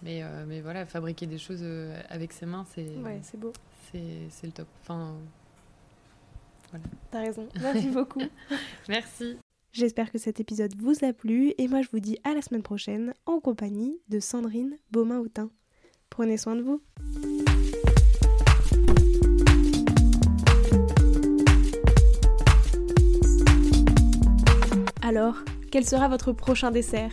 [0.03, 1.64] Mais, mais voilà, fabriquer des choses
[2.09, 3.53] avec ses mains, c'est, ouais, c'est beau.
[3.90, 4.68] C'est, c'est le top.
[4.82, 5.14] Enfin,
[6.70, 6.84] voilà.
[7.11, 7.49] T'as raison.
[7.61, 8.22] Merci beaucoup.
[8.88, 9.38] Merci.
[9.72, 12.62] J'espère que cet épisode vous a plu et moi je vous dis à la semaine
[12.62, 15.51] prochaine en compagnie de Sandrine Beaumain-Houtin.
[16.09, 16.80] Prenez soin de vous.
[25.03, 25.36] Alors,
[25.70, 27.12] quel sera votre prochain dessert?